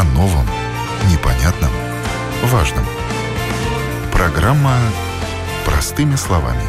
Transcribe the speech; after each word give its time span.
о 0.00 0.04
новом, 0.14 0.46
непонятном, 1.12 1.70
важном. 2.44 2.84
Программа 4.10 4.74
«Простыми 5.66 6.14
словами» 6.16 6.62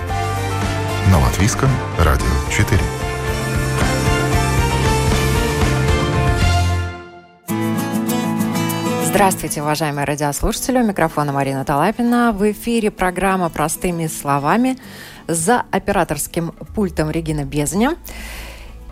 на 1.10 1.18
Латвийском 1.18 1.70
радио 1.98 2.26
4. 2.50 2.78
Здравствуйте, 9.06 9.62
уважаемые 9.62 10.04
радиослушатели. 10.04 10.80
У 10.80 10.84
микрофона 10.84 11.32
Марина 11.32 11.64
Талапина. 11.64 12.34
В 12.34 12.52
эфире 12.52 12.92
программа 12.92 13.50
«Простыми 13.50 14.08
словами» 14.08 14.78
за 15.28 15.64
операторским 15.72 16.52
пультом 16.76 17.10
Регина 17.10 17.46
Безня. 17.46 17.96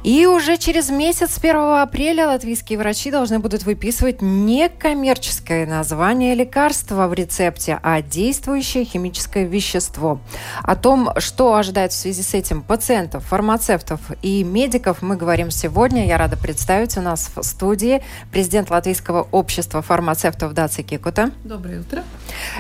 И 0.09 0.25
уже 0.25 0.57
через 0.57 0.89
месяц, 0.89 1.37
1 1.37 1.55
апреля, 1.55 2.25
латвийские 2.25 2.79
врачи 2.79 3.11
должны 3.11 3.37
будут 3.37 3.61
выписывать 3.61 4.23
не 4.23 4.67
коммерческое 4.67 5.67
название 5.67 6.33
лекарства 6.33 7.07
в 7.07 7.13
рецепте, 7.13 7.77
а 7.83 8.01
действующее 8.01 8.85
химическое 8.85 9.45
вещество. 9.45 10.19
О 10.63 10.75
том, 10.75 11.11
что 11.19 11.53
ожидает 11.53 11.91
в 11.91 11.95
связи 11.95 12.23
с 12.23 12.33
этим 12.33 12.63
пациентов, 12.63 13.23
фармацевтов 13.25 14.01
и 14.23 14.43
медиков, 14.43 15.03
мы 15.03 15.15
говорим 15.15 15.51
сегодня. 15.51 16.07
Я 16.07 16.17
рада 16.17 16.37
представить 16.37 16.97
у 16.97 17.01
нас 17.01 17.29
в 17.35 17.43
студии 17.43 18.01
президент 18.31 18.71
Латвийского 18.71 19.27
общества 19.31 19.83
фармацевтов 19.83 20.55
Даци 20.55 20.81
Кикута. 20.81 21.29
Доброе 21.43 21.81
утро. 21.81 22.03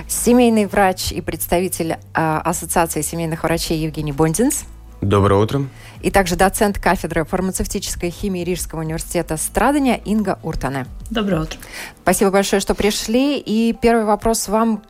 Семейный 0.07 0.67
врач 0.67 1.11
и 1.11 1.19
представитель 1.19 1.97
а, 2.13 2.41
Ассоциации 2.41 3.01
семейных 3.01 3.41
врачей 3.41 3.79
Евгений 3.79 4.11
Бондинс. 4.11 4.65
Доброе 5.01 5.41
утро. 5.41 5.65
И 6.01 6.11
также 6.11 6.35
доцент 6.35 6.77
кафедры 6.77 7.23
фармацевтической 7.23 8.09
химии 8.09 8.43
Рижского 8.43 8.81
университета 8.81 9.37
Страдания 9.37 9.97
Инга 9.97 10.39
Уртане. 10.43 10.87
Доброе 11.09 11.43
утро. 11.43 11.57
Спасибо 12.01 12.31
большое, 12.31 12.59
что 12.59 12.75
пришли. 12.75 13.39
И 13.39 13.73
первый 13.73 14.05
вопрос 14.05 14.49
вам. 14.49 14.83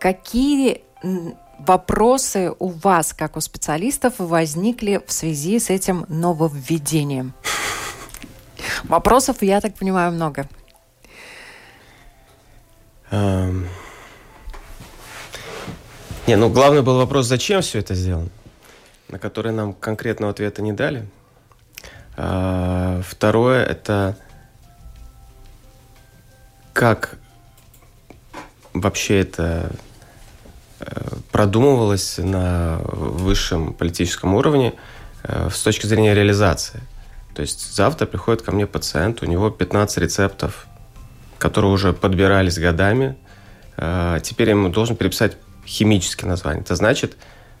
Какие 0.00 0.82
вопросы 1.58 2.52
у 2.58 2.68
вас, 2.68 3.12
как 3.12 3.36
у 3.36 3.40
специалистов, 3.40 4.14
возникли 4.18 5.00
в 5.06 5.12
связи 5.12 5.60
с 5.60 5.70
этим 5.70 6.04
нововведением? 6.08 7.32
Вопросов, 8.84 9.36
я 9.40 9.60
так 9.60 9.74
понимаю, 9.76 10.12
много. 10.12 10.48
Эм... 13.10 13.68
Не, 16.26 16.36
ну 16.36 16.48
главный 16.50 16.82
был 16.82 16.96
вопрос, 16.96 17.26
зачем 17.26 17.62
все 17.62 17.78
это 17.78 17.94
сделано? 17.94 18.30
На 19.08 19.18
которые 19.18 19.52
нам 19.52 19.72
конкретного 19.74 20.32
ответа 20.32 20.62
не 20.62 20.72
дали. 20.72 21.06
А, 22.16 23.00
второе– 23.02 23.64
это 23.66 24.16
как 26.72 27.18
вообще 28.72 29.20
это 29.20 29.70
э, 30.80 30.86
продумывалось 31.30 32.18
на 32.18 32.80
высшем 32.82 33.72
политическом 33.72 34.34
уровне 34.34 34.74
э, 35.22 35.48
с 35.52 35.62
точки 35.62 35.86
зрения 35.86 36.14
реализации. 36.14 36.82
То 37.34 37.42
есть 37.42 37.74
завтра 37.74 38.06
приходит 38.06 38.42
ко 38.42 38.52
мне 38.52 38.66
пациент, 38.66 39.22
у 39.22 39.26
него 39.26 39.50
15 39.50 39.98
рецептов, 39.98 40.66
которые 41.38 41.70
уже 41.72 41.92
подбирались 41.92 42.58
годами. 42.58 43.16
А, 43.76 44.20
теперь 44.20 44.48
я 44.48 44.54
ему 44.54 44.68
должен 44.68 44.96
переписать 44.96 45.36
химические 45.66 46.28
названия. 46.28 46.60
Это 46.60 46.74
значит, 46.74 47.16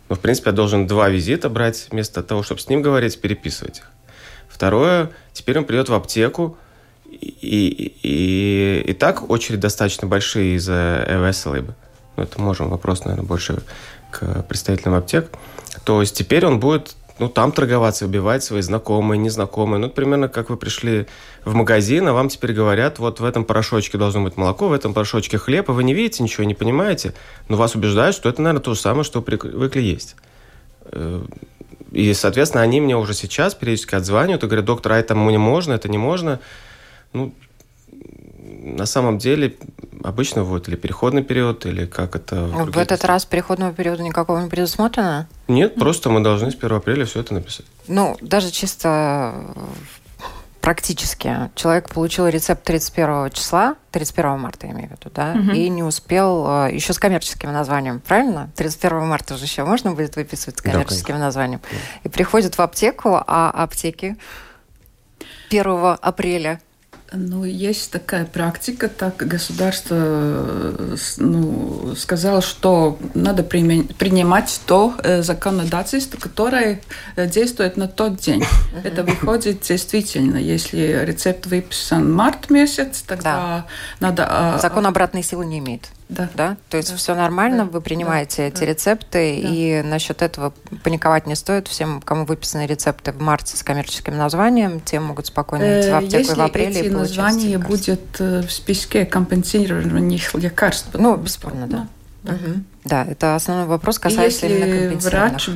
но, 0.08 0.16
в 0.16 0.20
принципе, 0.20 0.50
я 0.50 0.56
должен 0.56 0.86
два 0.86 1.08
визита 1.08 1.48
брать, 1.48 1.88
вместо 1.90 2.22
того, 2.22 2.42
чтобы 2.42 2.60
с 2.60 2.68
ним 2.68 2.82
говорить, 2.82 3.20
переписывать 3.20 3.78
их. 3.78 3.90
Второе, 4.48 5.10
теперь 5.32 5.58
он 5.58 5.64
придет 5.64 5.88
в 5.88 5.94
аптеку, 5.94 6.56
и, 7.10 7.16
и, 7.16 7.96
и, 8.02 8.84
и 8.90 8.92
так 8.92 9.30
очередь 9.30 9.60
достаточно 9.60 10.06
большие 10.06 10.56
из-за 10.56 11.04
Эвеселиба. 11.08 11.74
Ну, 12.16 12.22
это 12.22 12.40
можем 12.40 12.68
вопрос, 12.68 13.04
наверное, 13.04 13.26
больше 13.26 13.62
к 14.10 14.42
представителям 14.44 14.94
аптек. 14.94 15.30
То 15.84 16.00
есть 16.00 16.16
теперь 16.16 16.46
он 16.46 16.60
будет 16.60 16.94
ну, 17.18 17.28
там 17.28 17.52
торговаться, 17.52 18.06
убивать 18.06 18.42
свои 18.42 18.60
знакомые, 18.60 19.18
незнакомые. 19.18 19.78
Ну, 19.78 19.88
примерно 19.88 20.28
как 20.28 20.50
вы 20.50 20.56
пришли 20.56 21.06
в 21.44 21.54
магазин, 21.54 22.08
а 22.08 22.12
вам 22.12 22.28
теперь 22.28 22.52
говорят, 22.52 22.98
вот 22.98 23.20
в 23.20 23.24
этом 23.24 23.44
порошочке 23.44 23.98
должно 23.98 24.22
быть 24.22 24.36
молоко, 24.36 24.68
в 24.68 24.72
этом 24.72 24.94
порошочке 24.94 25.38
хлеб, 25.38 25.70
а 25.70 25.72
вы 25.72 25.84
не 25.84 25.94
видите 25.94 26.22
ничего, 26.22 26.44
не 26.44 26.54
понимаете, 26.54 27.14
но 27.48 27.56
вас 27.56 27.76
убеждают, 27.76 28.16
что 28.16 28.28
это, 28.28 28.42
наверное, 28.42 28.62
то 28.62 28.74
же 28.74 28.80
самое, 28.80 29.04
что 29.04 29.22
привыкли 29.22 29.80
есть. 29.80 30.16
Э, 30.86 31.22
и, 31.92 32.12
соответственно, 32.14 32.64
они 32.64 32.80
мне 32.80 32.96
уже 32.96 33.14
сейчас 33.14 33.54
периодически 33.54 33.94
отзванивают 33.94 34.42
и 34.42 34.46
говорят, 34.46 34.64
доктор, 34.64 34.92
а 34.92 34.98
это 34.98 35.14
не 35.14 35.38
можно, 35.38 35.72
это 35.72 35.88
не 35.88 35.98
можно. 35.98 36.40
Ну, 37.12 37.32
на 38.64 38.86
самом 38.86 39.18
деле 39.18 39.56
обычно 40.02 40.42
вот 40.42 40.68
или 40.68 40.76
переходный 40.76 41.22
период, 41.22 41.66
или 41.66 41.86
как 41.86 42.16
это... 42.16 42.44
В, 42.44 42.72
в 42.72 42.78
этот 42.78 43.04
раз 43.04 43.26
переходного 43.26 43.72
периода 43.72 44.02
никакого 44.02 44.40
не 44.40 44.48
предусмотрено? 44.48 45.28
Нет, 45.48 45.74
просто 45.74 46.08
мы 46.08 46.20
должны 46.20 46.50
с 46.50 46.54
1 46.54 46.72
апреля 46.72 47.04
все 47.04 47.20
это 47.20 47.34
написать. 47.34 47.66
Ну, 47.88 48.16
даже 48.20 48.50
чисто 48.50 49.54
практически. 50.62 51.50
Человек 51.54 51.90
получил 51.90 52.26
рецепт 52.26 52.64
31 52.64 53.30
числа, 53.32 53.76
31 53.90 54.38
марта, 54.38 54.66
я 54.66 54.72
имею 54.72 54.88
в 54.88 54.92
виду, 54.92 55.10
да, 55.14 55.32
угу. 55.32 55.50
и 55.50 55.68
не 55.68 55.82
успел 55.82 56.46
э, 56.48 56.70
еще 56.72 56.94
с 56.94 56.98
коммерческим 56.98 57.52
названием, 57.52 58.00
правильно? 58.00 58.50
31 58.56 59.06
марта 59.06 59.34
уже 59.34 59.44
еще 59.44 59.64
можно 59.64 59.92
будет 59.92 60.16
выписывать 60.16 60.58
с 60.58 60.62
коммерческим 60.62 61.16
да, 61.16 61.20
названием. 61.20 61.60
Да. 61.70 61.76
И 62.04 62.08
приходит 62.08 62.56
в 62.56 62.62
аптеку, 62.62 63.22
а 63.26 63.50
аптеки 63.50 64.16
1 65.50 65.98
апреля 66.00 66.62
ну, 67.16 67.44
есть 67.44 67.90
такая 67.90 68.24
практика, 68.24 68.88
так 68.88 69.16
государство 69.16 69.94
э, 69.98 70.96
ну, 71.18 71.94
сказало, 71.96 72.42
что 72.42 72.98
надо 73.14 73.42
принимать 73.42 74.60
то 74.66 74.94
э, 75.02 75.22
законодательство, 75.22 76.18
которое 76.18 76.80
э, 77.16 77.26
действует 77.26 77.76
на 77.76 77.88
тот 77.88 78.16
день. 78.16 78.44
Это 78.84 79.02
выходит 79.02 79.62
действительно, 79.62 80.36
если 80.36 81.04
рецепт 81.04 81.46
выписан 81.46 82.12
март 82.12 82.50
месяц, 82.50 83.02
тогда 83.06 83.34
да. 83.36 83.66
надо... 84.00 84.26
А, 84.28 84.58
Закон 84.58 84.86
обратной 84.86 85.22
силы 85.22 85.46
не 85.46 85.58
имеет. 85.58 85.88
Да. 86.08 86.28
да? 86.34 86.56
То 86.68 86.76
есть 86.76 86.90
да. 86.90 86.96
все 86.96 87.14
нормально, 87.14 87.64
да. 87.64 87.70
вы 87.70 87.80
принимаете 87.80 88.42
да. 88.42 88.48
эти 88.48 88.60
да. 88.60 88.66
рецепты, 88.66 89.40
да. 89.42 89.48
и 89.48 89.82
насчет 89.82 90.22
этого 90.22 90.52
паниковать 90.82 91.26
не 91.26 91.34
стоит. 91.34 91.68
Всем, 91.68 92.00
кому 92.02 92.24
выписаны 92.24 92.66
рецепты 92.66 93.12
в 93.12 93.20
марте 93.20 93.56
с 93.56 93.62
коммерческим 93.62 94.16
названием, 94.16 94.80
те 94.80 95.00
могут 95.00 95.26
спокойно 95.26 95.80
идти 95.80 95.90
в 95.90 95.94
аптеку 95.94 96.16
Если 96.18 96.34
в 96.34 96.42
апреле 96.42 96.70
эти 96.70 96.86
и 96.86 96.90
получить 96.90 97.16
названия 97.16 97.58
будет 97.58 98.18
в 98.18 98.48
списке 98.50 99.06
компенсированных 99.06 100.34
лекарств. 100.34 100.88
Ну, 100.94 101.16
бесспорно, 101.16 101.66
да. 101.66 101.88
да. 102.22 102.34
Угу. 102.34 102.64
Да, 102.84 103.04
это 103.04 103.34
основной 103.34 103.66
вопрос, 103.66 103.98
касается 103.98 104.46
Если 104.46 104.58
именно 104.58 104.98
врач 104.98 105.48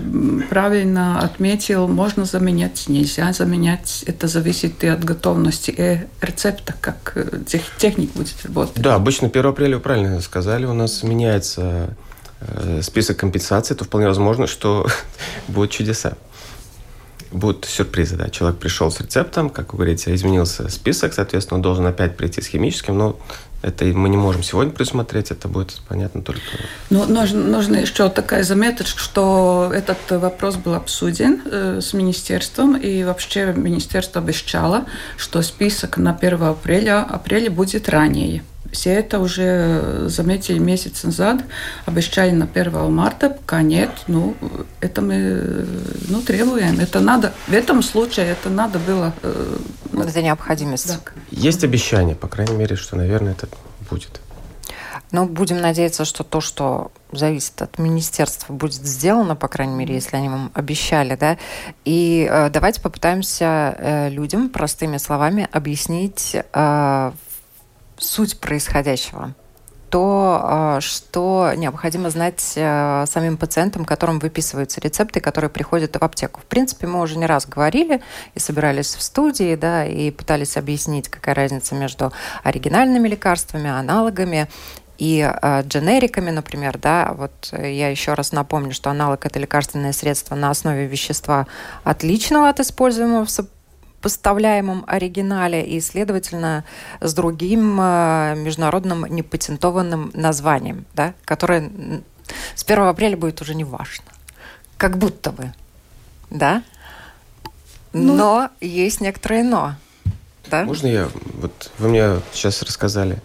правильно 0.48 1.20
отметил, 1.20 1.86
можно 1.86 2.24
заменять, 2.24 2.88
нельзя 2.88 3.34
заменять. 3.34 4.02
Это 4.06 4.28
зависит 4.28 4.82
и 4.82 4.86
от 4.86 5.04
готовности 5.04 5.70
и 5.70 6.24
рецепта, 6.24 6.74
как 6.80 7.12
э, 7.16 7.40
техник 7.78 8.12
будет 8.14 8.34
работать. 8.44 8.80
Да, 8.82 8.94
обычно 8.94 9.28
1 9.28 9.46
апреля, 9.46 9.76
вы 9.76 9.82
правильно 9.82 10.22
сказали, 10.22 10.64
у 10.64 10.72
нас 10.72 11.02
меняется 11.02 11.94
э, 12.40 12.80
список 12.82 13.18
компенсаций, 13.18 13.76
то 13.76 13.84
вполне 13.84 14.06
возможно, 14.06 14.46
что 14.46 14.86
будут 15.48 15.70
чудеса. 15.70 16.14
Будут 17.30 17.66
сюрпризы, 17.66 18.16
да. 18.16 18.30
Человек 18.30 18.58
пришел 18.58 18.90
с 18.90 19.00
рецептом, 19.02 19.50
как 19.50 19.74
вы 19.74 19.80
говорите, 19.80 20.14
изменился 20.14 20.70
список, 20.70 21.12
соответственно, 21.12 21.56
он 21.56 21.62
должен 21.62 21.84
опять 21.84 22.16
прийти 22.16 22.40
с 22.40 22.46
химическим, 22.46 22.96
но 22.96 23.18
это 23.62 23.84
мы 23.86 24.08
не 24.08 24.16
можем 24.16 24.42
сегодня 24.42 24.72
предусмотреть, 24.72 25.30
это 25.30 25.48
будет 25.48 25.80
понятно 25.88 26.22
только... 26.22 26.40
Ну, 26.90 27.06
нужно, 27.06 27.40
нужно 27.40 27.76
еще 27.76 28.08
такая 28.08 28.44
заметочка, 28.44 29.00
что 29.00 29.70
этот 29.74 29.98
вопрос 30.10 30.56
был 30.56 30.74
обсуден 30.74 31.42
э, 31.44 31.80
с 31.82 31.92
министерством, 31.92 32.76
и 32.76 33.02
вообще 33.02 33.52
министерство 33.52 34.20
обещало, 34.20 34.84
что 35.16 35.42
список 35.42 35.96
на 35.96 36.14
1 36.14 36.42
апреля, 36.42 37.02
апреля 37.02 37.50
будет 37.50 37.88
ранее. 37.88 38.42
Все 38.72 38.90
это 38.90 39.18
уже 39.18 40.08
заметили 40.08 40.58
месяц 40.58 41.02
назад, 41.02 41.42
обещали 41.86 42.32
на 42.32 42.44
1 42.44 42.92
марта, 42.92 43.30
пока 43.30 43.62
нет. 43.62 43.90
Ну, 44.08 44.36
это 44.80 45.00
мы 45.00 45.66
ну, 46.08 46.20
требуем. 46.20 46.78
Это 46.78 47.00
надо, 47.00 47.32
в 47.46 47.52
этом 47.52 47.82
случае 47.82 48.26
это 48.26 48.50
надо 48.50 48.78
было... 48.78 49.14
Э, 49.22 49.56
это 49.94 50.22
необходимость. 50.22 50.88
Да. 50.88 50.98
Есть 51.30 51.64
обещание, 51.64 52.14
по 52.14 52.28
крайней 52.28 52.56
мере, 52.56 52.76
что, 52.76 52.96
наверное, 52.96 53.32
это 53.32 53.48
будет. 53.90 54.20
Ну, 55.10 55.24
будем 55.24 55.60
надеяться, 55.60 56.04
что 56.04 56.22
то, 56.22 56.42
что 56.42 56.92
зависит 57.12 57.62
от 57.62 57.78
министерства, 57.78 58.52
будет 58.52 58.84
сделано, 58.84 59.36
по 59.36 59.48
крайней 59.48 59.74
мере, 59.74 59.94
если 59.94 60.16
они 60.16 60.28
вам 60.28 60.50
обещали, 60.52 61.16
да. 61.16 61.38
И 61.86 62.28
э, 62.30 62.50
давайте 62.50 62.82
попытаемся 62.82 63.74
э, 63.78 64.08
людям 64.10 64.50
простыми 64.50 64.98
словами 64.98 65.48
объяснить 65.50 66.36
э, 66.36 67.12
суть 67.98 68.40
происходящего. 68.40 69.34
то, 69.90 70.40
а, 70.42 70.80
что 70.82 71.50
необходимо 71.56 72.10
знать 72.10 72.52
э, 72.56 73.04
самим 73.06 73.38
пациентам, 73.38 73.86
которым 73.86 74.18
выписываются 74.18 74.82
рецепты, 74.82 75.20
которые 75.20 75.48
приходят 75.48 75.96
в 75.96 76.04
аптеку. 76.04 76.40
В 76.40 76.44
принципе, 76.44 76.86
мы 76.86 77.00
уже 77.00 77.16
не 77.16 77.24
раз 77.24 77.46
говорили 77.46 78.02
и 78.34 78.38
собирались 78.38 78.94
в 78.94 79.00
студии, 79.00 79.56
да, 79.56 79.86
и 79.86 80.10
пытались 80.10 80.58
объяснить, 80.58 81.08
какая 81.08 81.34
разница 81.34 81.74
между 81.74 82.12
оригинальными 82.42 83.08
лекарствами, 83.08 83.70
аналогами 83.70 84.48
и 84.98 85.20
э, 85.20 85.62
дженериками, 85.62 86.30
например, 86.30 86.76
да, 86.76 87.14
вот 87.16 87.50
я 87.52 87.88
еще 87.88 88.14
раз 88.14 88.32
напомню, 88.32 88.74
что 88.74 88.90
аналог 88.90 89.24
это 89.24 89.38
лекарственное 89.38 89.92
средство 89.92 90.34
на 90.34 90.50
основе 90.50 90.86
вещества 90.86 91.46
отличного 91.84 92.48
от 92.48 92.60
используемого 92.60 93.24
в 93.24 93.30
поставляемом 94.00 94.84
оригинале 94.86 95.64
и, 95.64 95.80
следовательно, 95.80 96.64
с 97.00 97.12
другим 97.14 97.78
э, 97.80 98.34
международным 98.36 99.06
непатентованным 99.06 100.10
названием, 100.14 100.84
да, 100.94 101.14
которое 101.24 101.70
с 102.54 102.64
1 102.64 102.78
апреля 102.84 103.16
будет 103.16 103.40
уже 103.40 103.54
не 103.54 103.64
важно. 103.64 104.04
Как 104.76 104.98
будто 104.98 105.32
бы, 105.32 105.52
да? 106.30 106.62
Ну, 107.92 108.14
но 108.14 108.50
есть 108.60 109.00
некоторые 109.00 109.42
но. 109.42 109.74
Да? 110.50 110.64
Можно 110.64 110.86
я? 110.86 111.08
Вот 111.34 111.70
вы 111.78 111.88
мне 111.88 112.20
сейчас 112.32 112.62
рассказали 112.62 113.18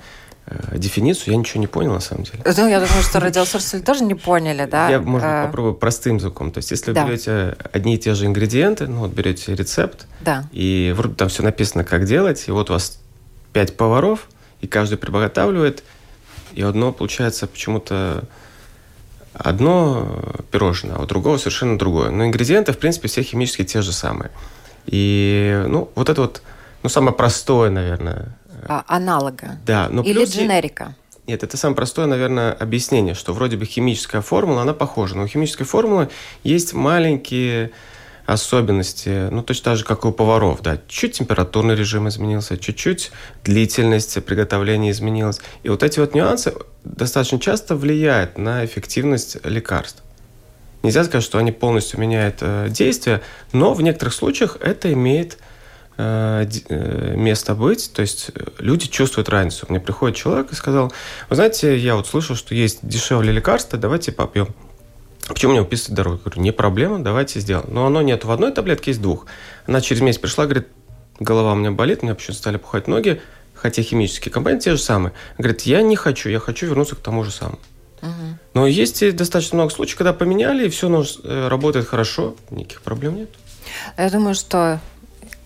дефиницию, 0.73 1.33
я 1.33 1.39
ничего 1.39 1.61
не 1.61 1.67
понял 1.67 1.93
на 1.93 1.99
самом 1.99 2.23
деле. 2.23 2.39
Ну, 2.45 2.67
я 2.67 2.79
думаю, 2.79 3.03
что 3.03 3.19
радиослушатели 3.19 3.79
тоже 3.79 4.03
не 4.03 4.15
поняли, 4.15 4.65
да? 4.65 4.89
Я, 4.89 4.99
может 4.99 5.27
быть, 5.27 5.37
э, 5.37 5.45
попробую 5.45 5.73
простым 5.73 6.17
языком. 6.17 6.51
То 6.51 6.59
есть, 6.59 6.71
если 6.71 6.91
да. 6.91 7.03
вы 7.03 7.09
берете 7.09 7.55
одни 7.71 7.95
и 7.95 7.97
те 7.97 8.13
же 8.13 8.25
ингредиенты, 8.25 8.87
ну, 8.87 8.99
вот 8.99 9.11
берете 9.11 9.55
рецепт, 9.55 10.05
да. 10.21 10.45
и 10.51 10.93
вроде 10.95 11.15
там 11.15 11.29
все 11.29 11.43
написано, 11.43 11.83
как 11.83 12.05
делать, 12.05 12.43
и 12.47 12.51
вот 12.51 12.69
у 12.69 12.73
вас 12.73 12.99
пять 13.53 13.77
поваров, 13.77 14.27
и 14.61 14.67
каждый 14.67 14.97
приготавливает, 14.97 15.83
и 16.53 16.61
одно 16.61 16.91
получается 16.91 17.47
почему-то 17.47 18.25
одно 19.33 20.21
пирожное, 20.51 20.95
а 20.97 21.03
у 21.03 21.05
другого 21.05 21.37
совершенно 21.37 21.77
другое. 21.77 22.09
Но 22.09 22.25
ингредиенты, 22.25 22.73
в 22.73 22.77
принципе, 22.77 23.07
все 23.07 23.23
химически 23.23 23.63
те 23.63 23.81
же 23.81 23.91
самые. 23.91 24.31
И, 24.85 25.63
ну, 25.67 25.89
вот 25.95 26.09
это 26.09 26.21
вот, 26.21 26.41
ну, 26.83 26.89
самое 26.89 27.15
простое, 27.15 27.69
наверное, 27.69 28.35
а, 28.67 28.83
аналога. 28.87 29.59
Да, 29.65 29.89
но 29.89 30.01
Или 30.01 30.19
плюс... 30.19 30.33
дженерика. 30.33 30.95
Нет, 31.25 31.41
это 31.43 31.55
самое 31.55 31.75
простое, 31.75 32.05
наверное, 32.05 32.51
объяснение, 32.51 33.13
что 33.13 33.33
вроде 33.33 33.55
бы 33.55 33.65
химическая 33.65 34.21
формула, 34.21 34.63
она 34.63 34.73
похожа, 34.73 35.15
но 35.15 35.23
у 35.23 35.27
химической 35.27 35.63
формулы 35.63 36.09
есть 36.43 36.73
маленькие 36.73 37.71
особенности, 38.25 39.29
ну, 39.31 39.41
точно 39.41 39.63
так 39.65 39.77
же, 39.77 39.85
как 39.85 40.03
и 40.03 40.07
у 40.07 40.11
поваров, 40.11 40.61
да, 40.61 40.79
чуть 40.87 41.13
температурный 41.17 41.75
режим 41.75 42.07
изменился, 42.07 42.57
чуть-чуть 42.57 43.11
длительность 43.43 44.23
приготовления 44.25 44.91
изменилась. 44.91 45.39
И 45.63 45.69
вот 45.69 45.83
эти 45.83 45.99
вот 45.99 46.13
нюансы 46.13 46.53
достаточно 46.83 47.39
часто 47.39 47.75
влияют 47.75 48.37
на 48.37 48.65
эффективность 48.65 49.37
лекарств. 49.45 50.03
Нельзя 50.83 51.03
сказать, 51.05 51.23
что 51.23 51.37
они 51.37 51.53
полностью 51.53 51.99
меняют 51.99 52.37
э, 52.41 52.67
действие, 52.69 53.21
но 53.53 53.73
в 53.73 53.81
некоторых 53.81 54.13
случаях 54.13 54.57
это 54.59 54.91
имеет 54.91 55.37
Э, 55.37 55.51
место 55.97 57.55
быть, 57.55 57.91
то 57.93 58.01
есть 58.01 58.31
э, 58.33 58.45
люди 58.59 58.87
чувствуют 58.87 59.29
разницу. 59.29 59.67
Мне 59.69 59.79
приходит 59.79 60.17
человек 60.17 60.51
и 60.51 60.55
сказал, 60.55 60.91
вы 61.29 61.35
знаете, 61.35 61.77
я 61.77 61.95
вот 61.95 62.07
слышал, 62.07 62.35
что 62.35 62.55
есть 62.55 62.79
дешевле 62.81 63.31
лекарства, 63.31 63.77
давайте 63.77 64.11
попьем. 64.11 64.47
Почему 65.27 65.51
мне 65.51 65.61
выписывать 65.61 65.95
дорогу? 65.95 66.17
Я 66.17 66.23
говорю, 66.23 66.41
не 66.41 66.51
проблема, 66.51 66.99
давайте 66.99 67.39
сделаем. 67.39 67.67
Но 67.71 67.85
оно 67.85 68.01
нет 68.01 68.25
в 68.25 68.31
одной 68.31 68.51
таблетке, 68.51 68.91
есть 68.91 69.01
двух. 69.01 69.27
Она 69.67 69.81
через 69.81 70.01
месяц 70.01 70.19
пришла, 70.19 70.45
говорит, 70.45 70.67
голова 71.19 71.53
у 71.53 71.55
меня 71.55 71.71
болит, 71.71 71.99
у 72.01 72.05
меня 72.05 72.15
почему-то 72.15 72.39
стали 72.39 72.57
пухать 72.57 72.87
ноги, 72.87 73.21
хотя 73.53 73.83
химические 73.83 74.31
компоненты 74.33 74.65
те 74.65 74.71
же 74.71 74.81
самые. 74.81 75.13
Говорит, 75.37 75.61
я 75.61 75.81
не 75.81 75.95
хочу, 75.95 76.27
я 76.29 76.39
хочу 76.39 76.65
вернуться 76.65 76.95
к 76.95 76.99
тому 76.99 77.23
же 77.23 77.31
самому. 77.31 77.59
Угу. 78.01 78.09
Но 78.55 78.67
есть 78.67 79.15
достаточно 79.15 79.55
много 79.55 79.71
случаев, 79.71 79.97
когда 79.97 80.11
поменяли, 80.11 80.65
и 80.65 80.69
все 80.69 81.05
работает 81.23 81.87
хорошо, 81.87 82.35
никаких 82.49 82.81
проблем 82.81 83.15
нет. 83.15 83.29
Я 83.97 84.09
думаю, 84.09 84.35
что 84.35 84.81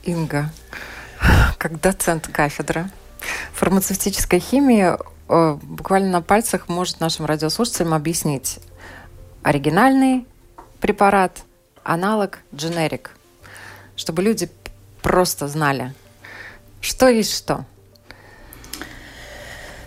Инга, 0.08 0.50
как 1.58 1.82
доцент 1.82 2.28
кафедры 2.28 2.90
фармацевтической 3.54 4.40
химии, 4.40 4.96
э, 5.28 5.58
буквально 5.62 6.12
на 6.12 6.22
пальцах 6.22 6.70
может 6.70 7.02
нашим 7.02 7.26
радиослушателям 7.26 7.94
объяснить 7.94 8.60
оригинальный 9.44 10.26
препарат, 10.80 11.44
аналог, 11.84 12.40
дженерик, 12.56 13.12
чтобы 13.98 14.24
люди 14.24 14.50
просто 15.02 15.50
знали, 15.50 15.94
что 16.80 17.10
есть 17.10 17.36
что. 17.36 17.66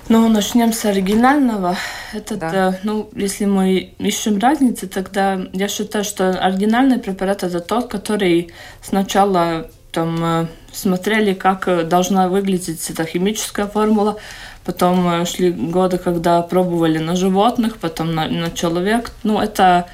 Ну, 0.09 0.29
начнем 0.29 0.73
с 0.73 0.85
оригинального. 0.85 1.77
Это, 2.13 2.37
да. 2.37 2.79
ну, 2.83 3.09
если 3.15 3.45
мы 3.45 3.95
ищем 3.99 4.39
разницы, 4.39 4.89
тогда 4.89 5.41
я 5.53 5.69
считаю, 5.69 6.05
что 6.05 6.31
оригинальный 6.33 6.99
препарат 6.99 7.45
это 7.45 7.61
тот, 7.61 7.89
который 7.89 8.53
сначала 8.83 9.71
там 9.93 10.25
э, 10.25 10.47
смотрели, 10.73 11.35
как 11.35 11.69
э, 11.69 11.85
должна 11.85 12.29
выглядеть 12.29 12.91
эта 12.91 13.05
химическая 13.05 13.67
формула. 13.67 14.17
Потом 14.65 15.09
э, 15.09 15.25
шли 15.25 15.51
годы, 15.51 15.99
когда 15.99 16.43
пробовали 16.43 16.99
на 16.99 17.17
животных, 17.17 17.79
потом 17.79 18.15
на, 18.15 18.29
на 18.29 18.51
человек. 18.51 19.13
Ну, 19.23 19.41
это 19.41 19.87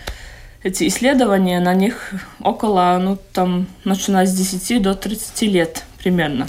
эти 0.63 0.89
исследования, 0.89 1.61
на 1.61 1.75
них 1.75 2.13
около, 2.41 2.99
ну, 3.01 3.19
там, 3.33 3.67
начиная 3.85 4.27
с 4.27 4.35
10 4.35 4.83
до 4.83 4.95
30 4.95 5.43
лет 5.43 5.85
примерно. 5.99 6.47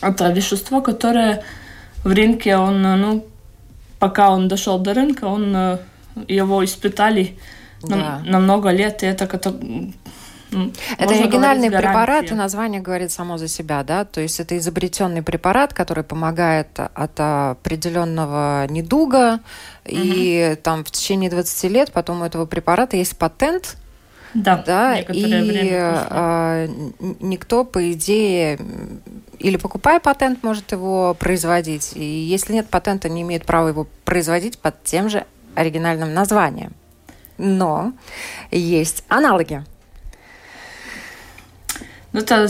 Это 0.00 0.30
вещество, 0.30 0.80
которое 0.80 1.42
в 2.04 2.12
рынке, 2.12 2.56
он, 2.56 2.82
ну, 2.82 3.26
пока 3.98 4.30
он 4.30 4.48
дошел 4.48 4.78
до 4.78 4.94
рынка, 4.94 5.24
он 5.24 5.78
его 6.28 6.64
испытали 6.64 7.36
да. 7.82 7.96
на, 7.96 8.22
на 8.24 8.38
много 8.38 8.70
лет, 8.70 9.02
и 9.02 9.06
это 9.06 9.26
это 10.98 11.14
оригинальный 11.14 11.70
препарат, 11.70 12.30
и 12.30 12.34
название 12.34 12.80
говорит 12.80 13.10
само 13.10 13.38
за 13.38 13.48
себя, 13.48 13.82
да? 13.84 14.04
То 14.04 14.20
есть 14.20 14.40
это 14.40 14.56
изобретенный 14.56 15.22
препарат, 15.22 15.74
который 15.74 16.04
помогает 16.04 16.68
от 16.78 17.20
определенного 17.20 18.66
недуга, 18.68 19.34
угу. 19.34 19.40
и 19.84 20.56
там 20.62 20.84
в 20.84 20.90
течение 20.90 21.30
20 21.30 21.70
лет 21.70 21.92
потом 21.92 22.22
у 22.22 22.24
этого 22.24 22.46
препарата 22.46 22.96
есть 22.96 23.16
патент, 23.16 23.76
да, 24.34 24.62
да 24.66 24.98
и 24.98 25.70
э, 25.72 26.68
никто, 27.20 27.64
по 27.64 27.92
идее, 27.92 28.58
или 29.38 29.56
покупая 29.56 30.00
патент, 30.00 30.42
может 30.42 30.72
его 30.72 31.14
производить, 31.14 31.92
и 31.94 32.04
если 32.04 32.52
нет 32.52 32.68
патента, 32.68 33.08
не 33.08 33.22
имеет 33.22 33.46
права 33.46 33.68
его 33.68 33.86
производить 34.04 34.58
под 34.58 34.82
тем 34.84 35.08
же 35.08 35.24
оригинальным 35.54 36.12
названием. 36.12 36.72
Но 37.38 37.92
есть 38.50 39.04
аналоги. 39.08 39.64
Ну, 42.18 42.24
это 42.24 42.48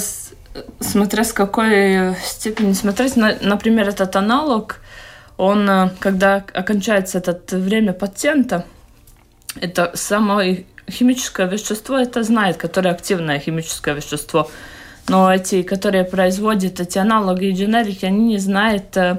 смотря 0.81 1.25
с 1.25 1.35
какой 1.35 2.17
степени 2.25 2.73
смотреть. 2.73 3.17
Например, 3.17 3.87
этот 3.87 4.17
аналог, 4.17 4.81
он, 5.37 5.69
э, 5.69 5.91
когда 5.99 6.43
окончается 6.55 7.19
это 7.19 7.59
время 7.59 7.93
патента, 7.93 8.65
это 9.61 9.91
самое 9.93 10.65
химическое 10.91 11.47
вещество, 11.47 11.99
это 11.99 12.23
знает, 12.23 12.57
которое 12.57 12.95
активное 12.95 13.39
химическое 13.39 13.95
вещество. 13.95 14.51
Но 15.07 15.31
эти, 15.31 15.63
которые 15.63 16.05
производят 16.05 16.81
эти 16.81 16.97
аналоги 16.97 17.49
и 17.49 17.53
генерики, 17.53 18.07
они 18.07 18.25
не 18.25 18.39
знают 18.39 18.97
э, 18.97 19.19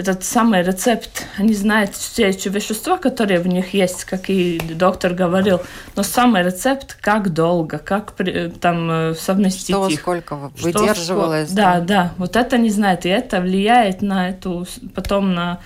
этот 0.00 0.24
самый 0.24 0.62
рецепт. 0.62 1.26
Они 1.36 1.54
знают 1.54 1.94
все 1.94 2.28
эти 2.28 2.48
вещества, 2.48 2.96
которые 2.96 3.40
в 3.40 3.46
них 3.46 3.74
есть, 3.74 4.04
как 4.04 4.30
и 4.30 4.58
доктор 4.58 5.12
говорил. 5.12 5.60
Но 5.94 6.02
самый 6.02 6.42
рецепт, 6.42 6.96
как 7.00 7.32
долго, 7.32 7.78
как 7.78 8.14
там 8.60 8.90
э, 8.90 9.14
совместить 9.14 9.76
Что, 9.76 9.88
их. 9.88 10.00
сколько 10.00 10.36
выдерживалось. 10.36 11.48
Что, 11.48 11.56
да, 11.56 11.80
да, 11.80 12.12
вот 12.16 12.36
это 12.36 12.56
не 12.56 12.70
знает. 12.70 13.04
И 13.04 13.08
это 13.08 13.40
влияет 13.40 14.00
на 14.02 14.30
эту, 14.30 14.66
потом 14.94 15.34
на 15.34 15.60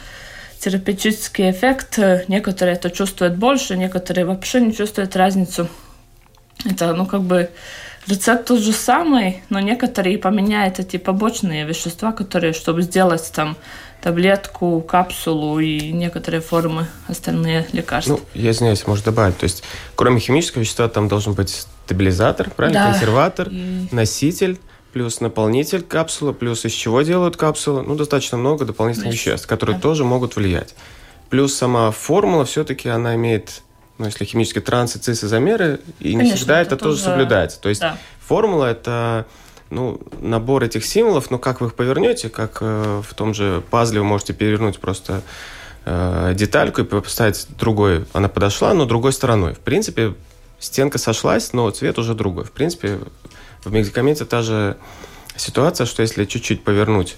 терапевтический 0.58 1.50
эффект. 1.50 1.98
Некоторые 2.28 2.76
это 2.76 2.90
чувствуют 2.90 3.36
больше, 3.36 3.76
некоторые 3.76 4.26
вообще 4.26 4.60
не 4.60 4.74
чувствуют 4.74 5.14
разницу. 5.14 5.68
Это, 6.64 6.92
ну, 6.94 7.06
как 7.06 7.22
бы 7.22 7.50
рецепт 8.06 8.46
тот 8.46 8.60
же 8.60 8.72
самый, 8.72 9.42
но 9.50 9.60
некоторые 9.60 10.18
поменяют 10.18 10.78
эти 10.78 10.96
побочные 10.96 11.64
вещества, 11.64 12.12
которые, 12.12 12.52
чтобы 12.52 12.82
сделать 12.82 13.30
там 13.34 13.56
таблетку, 14.04 14.82
капсулу 14.82 15.58
и 15.60 15.90
некоторые 15.90 16.42
формы 16.42 16.88
остальные 17.08 17.66
лекарства. 17.72 18.18
Ну, 18.18 18.20
я 18.34 18.50
извиняюсь, 18.50 18.86
может 18.86 19.06
добавить. 19.06 19.38
То 19.38 19.44
есть, 19.44 19.64
кроме 19.94 20.20
химического 20.20 20.60
вещества, 20.60 20.88
там 20.88 21.08
должен 21.08 21.32
быть 21.32 21.66
стабилизатор, 21.86 22.50
правильно? 22.50 22.80
Да. 22.80 22.90
Консерватор, 22.90 23.48
и... 23.50 23.88
носитель 23.92 24.60
плюс 24.92 25.20
наполнитель 25.20 25.80
капсулы, 25.80 26.34
плюс 26.34 26.66
из 26.66 26.72
чего 26.72 27.00
делают 27.00 27.38
капсулы. 27.38 27.82
Ну, 27.82 27.94
достаточно 27.94 28.36
много 28.36 28.66
дополнительных 28.66 29.10
Значит, 29.10 29.26
веществ, 29.26 29.46
которые 29.46 29.76
да. 29.76 29.82
тоже 29.82 30.04
могут 30.04 30.36
влиять. 30.36 30.74
Плюс 31.30 31.54
сама 31.54 31.90
формула 31.90 32.44
все-таки 32.44 32.90
она 32.90 33.14
имеет, 33.14 33.62
ну, 33.96 34.04
если 34.04 34.26
химические 34.26 34.60
трансы, 34.60 34.98
цисозамеры, 34.98 35.80
и 35.98 36.12
Конечно, 36.12 36.22
не 36.22 36.36
всегда 36.36 36.60
это, 36.60 36.74
это 36.74 36.84
тоже 36.84 37.00
соблюдается. 37.00 37.58
То 37.58 37.70
есть 37.70 37.80
да. 37.80 37.96
формула 38.20 38.66
это 38.66 39.24
ну, 39.74 40.00
набор 40.20 40.62
этих 40.62 40.84
символов, 40.86 41.30
ну, 41.30 41.38
как 41.38 41.60
вы 41.60 41.66
их 41.66 41.74
повернете, 41.74 42.28
как 42.28 42.58
э, 42.60 43.02
в 43.06 43.14
том 43.14 43.34
же 43.34 43.62
пазле 43.70 44.00
вы 44.00 44.06
можете 44.06 44.32
перевернуть 44.32 44.78
просто 44.78 45.22
э, 45.84 46.32
детальку 46.34 46.80
и 46.80 46.84
поставить 46.84 47.46
другой. 47.58 48.06
Она 48.12 48.28
подошла, 48.28 48.72
но 48.72 48.86
другой 48.86 49.12
стороной. 49.12 49.54
В 49.54 49.58
принципе, 49.58 50.14
стенка 50.60 50.98
сошлась, 50.98 51.52
но 51.52 51.68
цвет 51.70 51.98
уже 51.98 52.14
другой. 52.14 52.44
В 52.44 52.52
принципе, 52.52 53.00
в 53.64 53.72
медикаменте 53.72 54.24
та 54.24 54.42
же 54.42 54.76
ситуация, 55.36 55.86
что 55.86 56.02
если 56.02 56.24
чуть-чуть 56.24 56.62
повернуть 56.62 57.16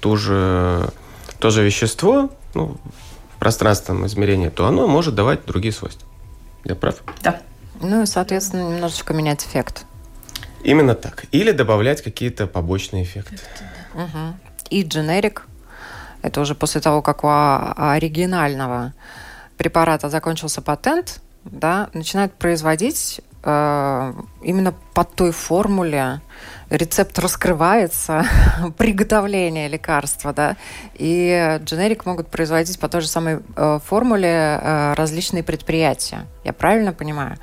ту 0.00 0.16
же, 0.16 0.90
то 1.38 1.50
же 1.50 1.62
вещество 1.62 2.30
ну, 2.54 2.76
в 3.36 3.38
пространственном 3.38 4.06
измерении, 4.06 4.48
то 4.48 4.66
оно 4.66 4.88
может 4.88 5.14
давать 5.14 5.46
другие 5.46 5.72
свойства. 5.72 6.06
Я 6.64 6.74
прав? 6.74 6.96
Да. 7.22 7.40
Ну 7.80 8.02
и, 8.02 8.06
соответственно, 8.06 8.72
немножечко 8.72 9.14
менять 9.14 9.44
эффект. 9.44 9.84
Именно 10.66 10.96
так. 10.96 11.26
Или 11.30 11.52
добавлять 11.52 12.02
какие-то 12.02 12.48
побочные 12.48 13.04
эффекты. 13.04 13.38
Угу. 13.94 14.34
И 14.70 14.82
дженерик. 14.82 15.46
Это 16.22 16.40
уже 16.40 16.56
после 16.56 16.80
того, 16.80 17.02
как 17.02 17.22
у 17.22 17.28
оригинального 17.28 18.92
препарата 19.56 20.08
закончился 20.08 20.62
патент, 20.62 21.20
да, 21.44 21.88
начинают 21.92 22.32
производить 22.34 23.20
э, 23.44 24.12
именно 24.42 24.74
под 24.92 25.14
той 25.14 25.30
формуле, 25.30 26.20
рецепт 26.68 27.16
раскрывается, 27.20 28.26
приготовление 28.76 29.68
лекарства, 29.68 30.32
да, 30.32 30.56
и 30.94 31.60
дженерик 31.62 32.06
могут 32.06 32.28
производить 32.28 32.80
по 32.80 32.88
той 32.88 33.02
же 33.02 33.06
самой 33.06 33.38
э, 33.54 33.78
формуле 33.86 34.58
э, 34.60 34.94
различные 34.94 35.44
предприятия. 35.44 36.26
Я 36.42 36.52
правильно 36.52 36.92
понимаю? 36.92 37.38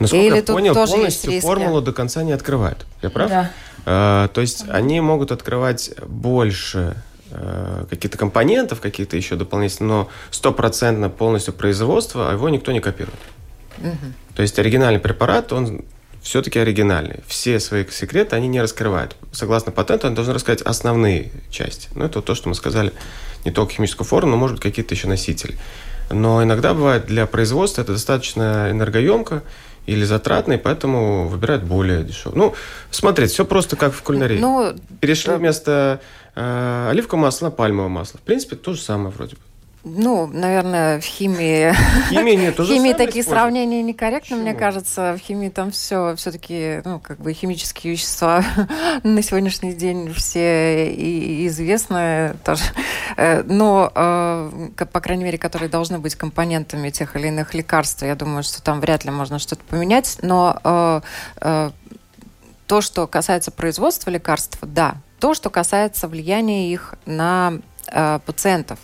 Насколько 0.00 0.24
Или 0.24 0.36
я 0.36 0.42
понял, 0.42 0.74
полностью 0.74 1.40
формулу 1.42 1.82
до 1.82 1.92
конца 1.92 2.22
не 2.22 2.32
открывают. 2.32 2.86
Я 3.02 3.10
прав? 3.10 3.28
Да. 3.28 3.50
Э, 3.84 4.28
то 4.32 4.40
есть 4.40 4.64
они 4.68 5.00
могут 5.02 5.30
открывать 5.30 5.90
больше 6.06 6.96
э, 7.30 7.84
каких-то 7.88 8.16
компонентов, 8.16 8.80
какие-то 8.80 9.18
еще 9.18 9.36
дополнительные, 9.36 9.88
но 9.88 10.08
стопроцентно 10.30 11.10
полностью 11.10 11.52
производство, 11.52 12.30
а 12.30 12.32
его 12.32 12.48
никто 12.48 12.72
не 12.72 12.80
копирует. 12.80 13.20
Угу. 13.78 13.96
То 14.36 14.42
есть 14.42 14.58
оригинальный 14.58 15.00
препарат, 15.00 15.52
он 15.52 15.82
все-таки 16.22 16.58
оригинальный. 16.58 17.20
Все 17.26 17.60
свои 17.60 17.84
секреты 17.90 18.36
они 18.36 18.48
не 18.48 18.60
раскрывают. 18.62 19.16
Согласно 19.32 19.70
патенту, 19.70 20.06
они 20.06 20.16
должны 20.16 20.32
рассказать 20.32 20.62
основные 20.62 21.30
части. 21.50 21.88
Ну, 21.94 22.04
это 22.04 22.22
то, 22.22 22.34
что 22.34 22.48
мы 22.48 22.54
сказали, 22.54 22.92
не 23.44 23.50
только 23.50 23.74
химическую 23.74 24.06
форму, 24.06 24.30
но, 24.30 24.36
может 24.38 24.56
быть, 24.56 24.62
какие-то 24.62 24.94
еще 24.94 25.08
носители. 25.08 25.56
Но 26.10 26.42
иногда 26.42 26.74
бывает 26.74 27.06
для 27.06 27.26
производства 27.26 27.82
это 27.82 27.92
достаточно 27.92 28.68
энергоемко 28.70 29.42
или 29.90 30.04
затратно, 30.04 30.52
и 30.52 30.56
поэтому 30.56 31.26
выбирают 31.26 31.64
более 31.64 32.04
дешевый. 32.04 32.38
Ну, 32.38 32.54
смотрите, 32.90 33.32
все 33.32 33.44
просто 33.44 33.74
как 33.74 33.92
в 33.92 34.02
кулинарии. 34.02 34.38
Ну, 34.38 34.74
Перешли 35.00 35.34
вместо 35.34 36.00
э, 36.36 36.88
оливкового 36.90 37.24
масла 37.24 37.46
на 37.46 37.50
пальмовое 37.50 37.88
масло. 37.88 38.18
В 38.18 38.22
принципе, 38.22 38.54
то 38.54 38.72
же 38.72 38.80
самое 38.80 39.10
вроде 39.10 39.34
бы. 39.34 39.42
Ну, 39.82 40.26
наверное, 40.26 41.00
в 41.00 41.04
химии... 41.04 41.72
Химии 42.10 42.34
нет, 42.34 42.58
В 42.58 42.66
химии 42.66 42.92
такие 42.92 43.24
сравнения 43.24 43.82
некорректны, 43.82 44.36
мне 44.36 44.52
кажется. 44.52 45.16
В 45.16 45.18
химии 45.18 45.48
там 45.48 45.70
все 45.70 46.14
все-таки, 46.16 46.82
ну, 46.84 47.00
как 47.00 47.18
бы 47.18 47.32
химические 47.32 47.94
вещества 47.94 48.44
на 49.02 49.22
сегодняшний 49.22 49.72
день 49.72 50.12
все 50.12 50.92
и 50.92 51.46
известны 51.46 52.36
тоже. 52.44 52.64
Э, 53.16 53.42
но, 53.42 53.90
э, 53.94 54.68
по 54.92 55.00
крайней 55.00 55.24
мере, 55.24 55.38
которые 55.38 55.70
должны 55.70 55.98
быть 55.98 56.14
компонентами 56.14 56.90
тех 56.90 57.16
или 57.16 57.28
иных 57.28 57.54
лекарств, 57.54 58.02
я 58.02 58.14
думаю, 58.14 58.42
что 58.42 58.62
там 58.62 58.80
вряд 58.80 59.06
ли 59.06 59.10
можно 59.10 59.38
что-то 59.38 59.64
поменять. 59.64 60.18
Но 60.20 61.02
э, 61.40 61.70
то, 62.66 62.80
что 62.82 63.06
касается 63.06 63.50
производства 63.50 64.10
лекарств, 64.10 64.58
да. 64.60 64.96
То, 65.20 65.32
что 65.32 65.48
касается 65.48 66.06
влияния 66.06 66.70
их 66.70 66.94
на 67.06 67.54
пациентов, 68.24 68.78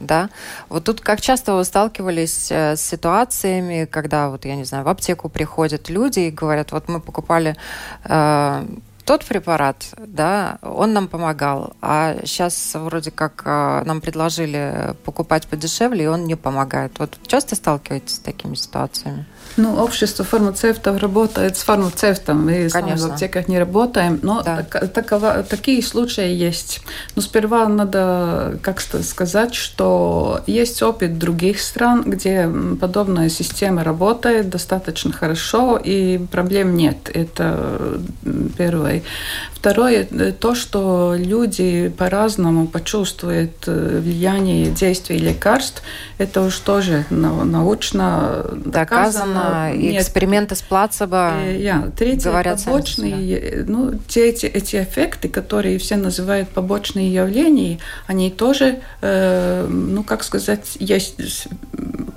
да. 0.00 0.30
Вот 0.68 0.84
тут 0.84 1.00
как 1.00 1.20
часто 1.20 1.54
вы 1.54 1.64
сталкивались 1.64 2.50
э, 2.50 2.76
с 2.76 2.80
ситуациями, 2.80 3.84
когда, 3.84 4.30
вот 4.30 4.44
я 4.44 4.56
не 4.56 4.64
знаю, 4.64 4.84
в 4.84 4.88
аптеку 4.88 5.28
приходят 5.28 5.88
люди 5.88 6.20
и 6.20 6.30
говорят, 6.30 6.72
вот 6.72 6.88
мы 6.88 7.00
покупали 7.00 7.56
э, 8.04 8.66
тот 9.04 9.24
препарат, 9.24 9.86
да, 9.98 10.58
он 10.62 10.92
нам 10.92 11.08
помогал, 11.08 11.74
а 11.80 12.16
сейчас 12.24 12.72
вроде 12.74 13.10
как 13.10 13.42
э, 13.44 13.82
нам 13.84 14.00
предложили 14.00 14.94
покупать 15.04 15.46
подешевле, 15.46 16.04
и 16.04 16.08
он 16.08 16.24
не 16.24 16.36
помогает. 16.36 16.98
Вот 16.98 17.18
часто 17.26 17.56
сталкиваетесь 17.56 18.16
с 18.16 18.18
такими 18.18 18.54
ситуациями? 18.54 19.26
Ну, 19.56 19.76
общество 19.76 20.24
фармацевтов 20.24 20.98
работает 20.98 21.56
с 21.56 21.62
фармацевтом. 21.62 22.46
Мы 22.46 22.68
Конечно. 22.70 23.08
в 23.08 23.12
аптеках 23.12 23.48
не 23.48 23.58
работаем, 23.58 24.18
но 24.22 24.42
да. 24.42 24.64
так, 24.70 24.92
такова, 24.92 25.42
такие 25.42 25.82
случаи 25.82 26.32
есть. 26.32 26.80
Но 27.16 27.22
сперва 27.22 27.66
надо 27.66 28.58
как 28.62 28.80
сказать, 28.80 29.54
что 29.54 30.40
есть 30.46 30.82
опыт 30.82 31.18
других 31.18 31.60
стран, 31.60 32.02
где 32.06 32.50
подобная 32.80 33.28
система 33.28 33.84
работает 33.84 34.48
достаточно 34.48 35.12
хорошо 35.12 35.76
и 35.82 36.18
проблем 36.18 36.76
нет. 36.76 37.10
Это 37.12 38.00
первое. 38.56 39.02
Второе, 39.60 40.08
э, 40.10 40.32
то, 40.32 40.54
что 40.54 41.14
люди 41.18 41.92
по-разному 41.98 42.66
почувствуют 42.66 43.64
э, 43.66 44.00
влияние 44.02 44.70
действий 44.70 45.18
лекарств, 45.18 45.82
это 46.16 46.40
уж 46.40 46.56
тоже 46.60 47.04
научно 47.10 48.46
доказано. 48.64 49.34
доказано 49.34 49.74
и 49.74 49.92
Нет. 49.92 50.02
эксперименты 50.02 50.54
с 50.54 50.62
плацебо 50.62 51.34
yeah. 51.44 51.88
Э, 51.88 51.90
Третье, 51.94 52.30
говорят 52.30 52.64
побочные, 52.64 53.66
ну, 53.68 53.92
те, 54.08 54.30
эти, 54.30 54.46
эти 54.46 54.76
эффекты, 54.76 55.28
которые 55.28 55.78
все 55.78 55.96
называют 55.96 56.48
побочные 56.48 57.12
явления, 57.12 57.80
они 58.06 58.30
тоже, 58.30 58.80
э, 59.02 59.66
ну, 59.68 60.02
как 60.04 60.24
сказать, 60.24 60.78
есть 60.78 61.48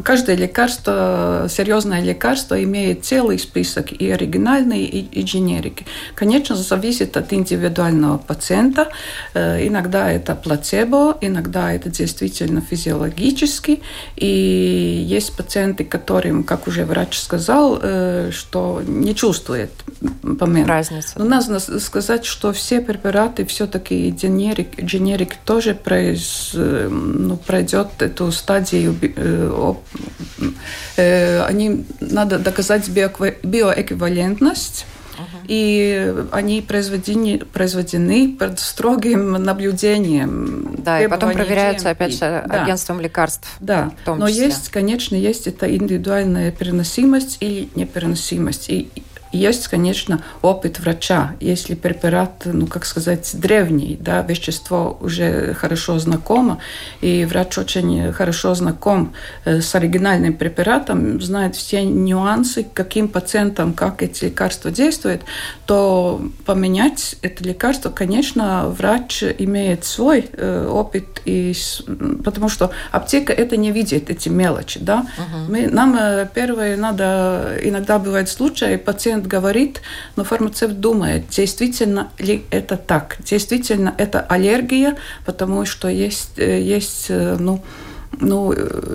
каждое 0.03 0.35
лекарство, 0.35 1.47
серьезное 1.49 2.01
лекарство 2.01 2.61
имеет 2.63 3.05
целый 3.05 3.39
список 3.39 3.91
и 3.91 4.09
оригинальные, 4.11 4.83
и, 4.83 4.99
и 4.99 5.21
генерики. 5.23 5.85
Конечно, 6.15 6.55
зависит 6.55 7.17
от 7.17 7.33
индивидуального 7.33 8.17
пациента. 8.17 8.89
Э, 9.33 9.65
иногда 9.65 10.11
это 10.11 10.35
плацебо, 10.35 11.17
иногда 11.21 11.73
это 11.73 11.89
действительно 11.89 12.61
физиологически. 12.61 13.81
И 14.15 15.05
есть 15.07 15.35
пациенты, 15.35 15.83
которым, 15.83 16.43
как 16.43 16.67
уже 16.67 16.85
врач 16.85 17.17
сказал, 17.17 17.79
э, 17.81 18.31
что 18.31 18.81
не 18.85 19.15
чувствует 19.15 19.71
помимо. 20.39 20.67
Разница. 20.67 21.17
Но 21.17 21.25
надо 21.25 21.59
сказать, 21.79 22.25
что 22.25 22.51
все 22.53 22.81
препараты 22.81 23.45
все-таки 23.45 24.09
генерик, 24.09 24.77
генерик 24.77 25.35
тоже 25.45 25.73
произ, 25.73 26.51
э, 26.53 26.87
ну, 26.89 27.37
пройдет 27.37 27.87
эту 27.99 28.31
стадию 28.31 28.95
они 30.97 31.85
надо 31.99 32.39
доказать 32.39 32.89
биоэквивалентность 32.89 34.85
и 35.47 36.15
они 36.31 36.61
произведены, 36.61 37.39
произведены 37.39 38.35
под 38.37 38.59
строгим 38.59 39.33
наблюдением. 39.33 40.75
Да, 40.77 41.01
и 41.01 41.07
потом 41.07 41.33
проверяются, 41.33 41.89
опять 41.89 42.13
же, 42.13 42.19
да. 42.19 42.63
агентством 42.63 43.01
лекарств. 43.01 43.47
Да, 43.59 43.91
но 44.05 44.27
есть, 44.27 44.69
конечно, 44.69 45.15
есть 45.15 45.47
эта 45.47 45.73
индивидуальная 45.75 46.51
переносимость 46.51 47.37
или 47.41 47.69
непереносимость. 47.75 48.69
И 48.69 48.89
есть, 49.33 49.67
конечно, 49.67 50.23
опыт 50.41 50.79
врача. 50.79 51.35
Если 51.39 51.75
препарат, 51.75 52.43
ну, 52.45 52.67
как 52.67 52.85
сказать, 52.85 53.29
древний, 53.33 53.97
да, 53.99 54.21
вещество 54.21 54.97
уже 55.01 55.53
хорошо 55.53 55.99
знакомо, 55.99 56.59
и 57.01 57.25
врач 57.25 57.57
очень 57.57 58.11
хорошо 58.13 58.53
знаком 58.55 59.13
э, 59.45 59.61
с 59.61 59.75
оригинальным 59.75 60.33
препаратом, 60.35 61.21
знает 61.21 61.55
все 61.55 61.83
нюансы, 61.83 62.65
каким 62.73 63.07
пациентам, 63.07 63.73
как 63.73 64.03
эти 64.03 64.25
лекарства 64.25 64.71
действуют, 64.71 65.23
то 65.65 66.21
поменять 66.45 67.15
это 67.21 67.43
лекарство, 67.43 67.89
конечно, 67.89 68.67
врач 68.67 69.23
имеет 69.23 69.83
свой 69.85 70.29
э, 70.31 70.67
опыт, 70.69 71.21
и, 71.25 71.53
потому 72.23 72.49
что 72.49 72.71
аптека 72.91 73.33
это 73.33 73.57
не 73.57 73.71
видит, 73.71 74.09
эти 74.09 74.29
мелочи, 74.29 74.79
да. 74.79 75.05
Uh-huh. 75.17 75.49
Мы, 75.49 75.67
нам 75.67 75.95
э, 75.99 76.27
первое 76.33 76.77
надо, 76.77 77.57
иногда 77.63 77.99
бывает 77.99 78.29
случай, 78.29 78.77
пациент 78.77 79.22
пациент 79.23 79.27
говорит, 79.27 79.81
но 80.15 80.23
фармацевт 80.23 80.79
думает, 80.79 81.29
действительно 81.29 82.07
ли 82.19 82.43
это 82.51 82.77
так, 82.77 83.17
действительно 83.25 83.93
это 83.97 84.19
аллергия, 84.19 84.95
потому 85.25 85.65
что 85.65 85.87
есть, 85.87 86.39
э, 86.39 86.61
есть 86.61 87.07
э, 87.09 87.37
ну, 87.39 87.61
ну, 88.19 88.53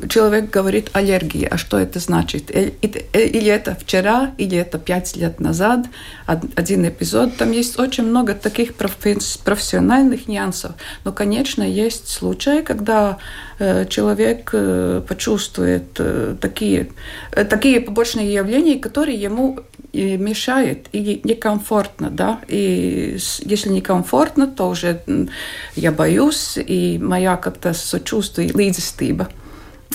человек 0.08 0.50
говорит 0.50 0.90
аллергия, 0.92 1.48
а 1.50 1.56
что 1.58 1.76
это 1.76 1.98
значит? 1.98 2.50
Э, 2.50 2.70
или 2.80 3.46
это 3.46 3.74
вчера, 3.74 4.30
или 4.38 4.56
это 4.56 4.78
пять 4.78 5.16
лет 5.16 5.40
назад, 5.40 5.86
один 6.26 6.86
эпизод. 6.86 7.36
Там 7.36 7.52
есть 7.52 7.78
очень 7.80 8.04
много 8.04 8.34
таких 8.34 8.74
профессиональных 8.74 10.28
нюансов. 10.28 10.70
Но, 11.04 11.12
конечно, 11.12 11.64
есть 11.64 12.08
случаи, 12.08 12.62
когда 12.62 13.16
человек 13.90 14.54
почувствует 15.08 16.00
такие, 16.40 16.86
такие 17.32 17.80
побочные 17.80 18.32
явления, 18.32 18.78
которые 18.78 19.20
ему 19.20 19.58
мешает 19.92 20.88
или 20.92 21.20
некомфортно, 21.24 22.10
да, 22.10 22.40
и 22.48 23.18
если 23.40 23.70
некомфортно, 23.70 24.46
то 24.46 24.68
уже 24.68 25.02
я 25.74 25.92
боюсь, 25.92 26.58
и 26.58 26.98
моя 26.98 27.36
как-то 27.36 27.72
сочувствие, 27.74 28.50
līdzestība, 28.50 29.28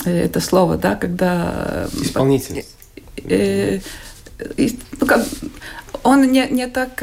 это 0.04 0.40
слово, 0.40 0.76
да, 0.76 0.96
когда... 0.96 1.88
Исполнительность. 2.00 2.74
Э, 3.24 3.78
э, 4.38 4.68
ну, 5.00 5.06
как, 5.06 5.24
он 6.02 6.30
не, 6.30 6.48
не 6.48 6.66
так 6.66 7.02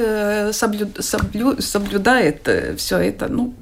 соблю, 0.54 0.90
соблю, 1.00 1.62
соблюдает 1.62 2.48
все 2.78 2.98
это, 2.98 3.28
ну, 3.28 3.54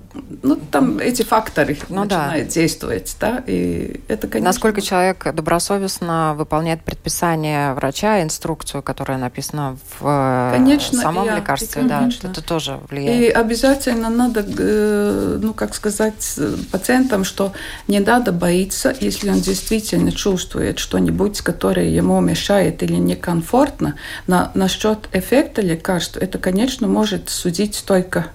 ну, 0.42 0.56
там 0.56 0.98
эти 1.00 1.22
факторы 1.22 1.78
ну, 1.90 2.04
начинают 2.04 2.48
да. 2.48 2.54
действовать, 2.54 3.16
да, 3.20 3.44
и 3.46 4.02
это, 4.08 4.28
конечно... 4.28 4.50
Насколько 4.50 4.82
человек 4.82 5.34
добросовестно 5.34 6.34
выполняет 6.36 6.84
предписание 6.84 7.74
врача, 7.74 8.22
инструкцию, 8.24 8.82
которая 8.82 9.18
написана 9.18 9.78
в 10.00 10.06
э, 10.08 10.54
конечно, 10.58 11.00
самом 11.00 11.26
я, 11.26 11.38
лекарстве, 11.38 11.84
да, 11.84 12.10
это 12.24 12.44
тоже 12.44 12.80
влияет. 12.90 13.22
И 13.22 13.30
обязательно 13.30 14.10
надо, 14.10 14.44
э, 14.46 15.38
ну, 15.42 15.54
как 15.54 15.76
сказать 15.76 16.40
пациентам, 16.72 17.24
что 17.24 17.54
не 17.88 18.00
надо 18.00 18.32
боиться, 18.32 18.96
если 19.00 19.30
он 19.30 19.42
действительно 19.42 20.12
чувствует 20.12 20.80
что-нибудь, 20.80 21.42
которое 21.42 21.90
ему 21.90 22.20
мешает 22.20 22.82
или 22.82 22.96
некомфортно, 22.96 23.96
на, 24.26 24.52
насчет 24.56 25.08
эффекта 25.14 25.62
лекарства, 25.62 26.20
это, 26.20 26.40
конечно, 26.40 26.88
может 26.88 27.30
судить 27.30 27.84
только 27.86 28.28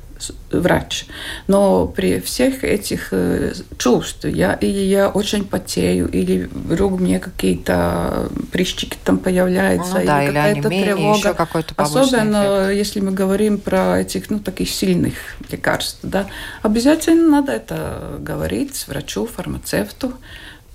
врач. 0.50 1.07
Но 1.47 1.87
при 1.87 2.21
всех 2.21 2.64
этих 2.64 3.09
э, 3.12 3.52
чувствах, 3.78 4.35
я, 4.35 4.54
или 4.54 4.81
я 4.81 5.09
очень 5.09 5.45
потею, 5.45 6.09
или 6.09 6.49
вдруг 6.52 7.00
мне 7.00 7.19
какие-то 7.19 8.28
прыщики 8.52 8.97
там 9.04 9.19
появляются, 9.19 9.99
ну, 9.99 10.07
да, 10.07 10.25
или 10.25 10.33
какая-то 10.33 10.69
тревога. 10.69 11.16
Еще 11.19 11.35
Особенно 11.76 12.66
эффект. 12.66 12.78
если 12.78 13.00
мы 13.00 13.12
говорим 13.12 13.59
про 13.59 14.00
этих, 14.00 14.31
ну, 14.31 14.38
таких 14.38 14.71
сильных 14.71 15.14
лекарств, 15.50 15.99
да, 16.02 16.26
обязательно 16.62 17.28
надо 17.28 17.52
это 17.52 18.16
говорить 18.21 18.85
врачу, 18.88 19.26
фармацевту. 19.26 20.14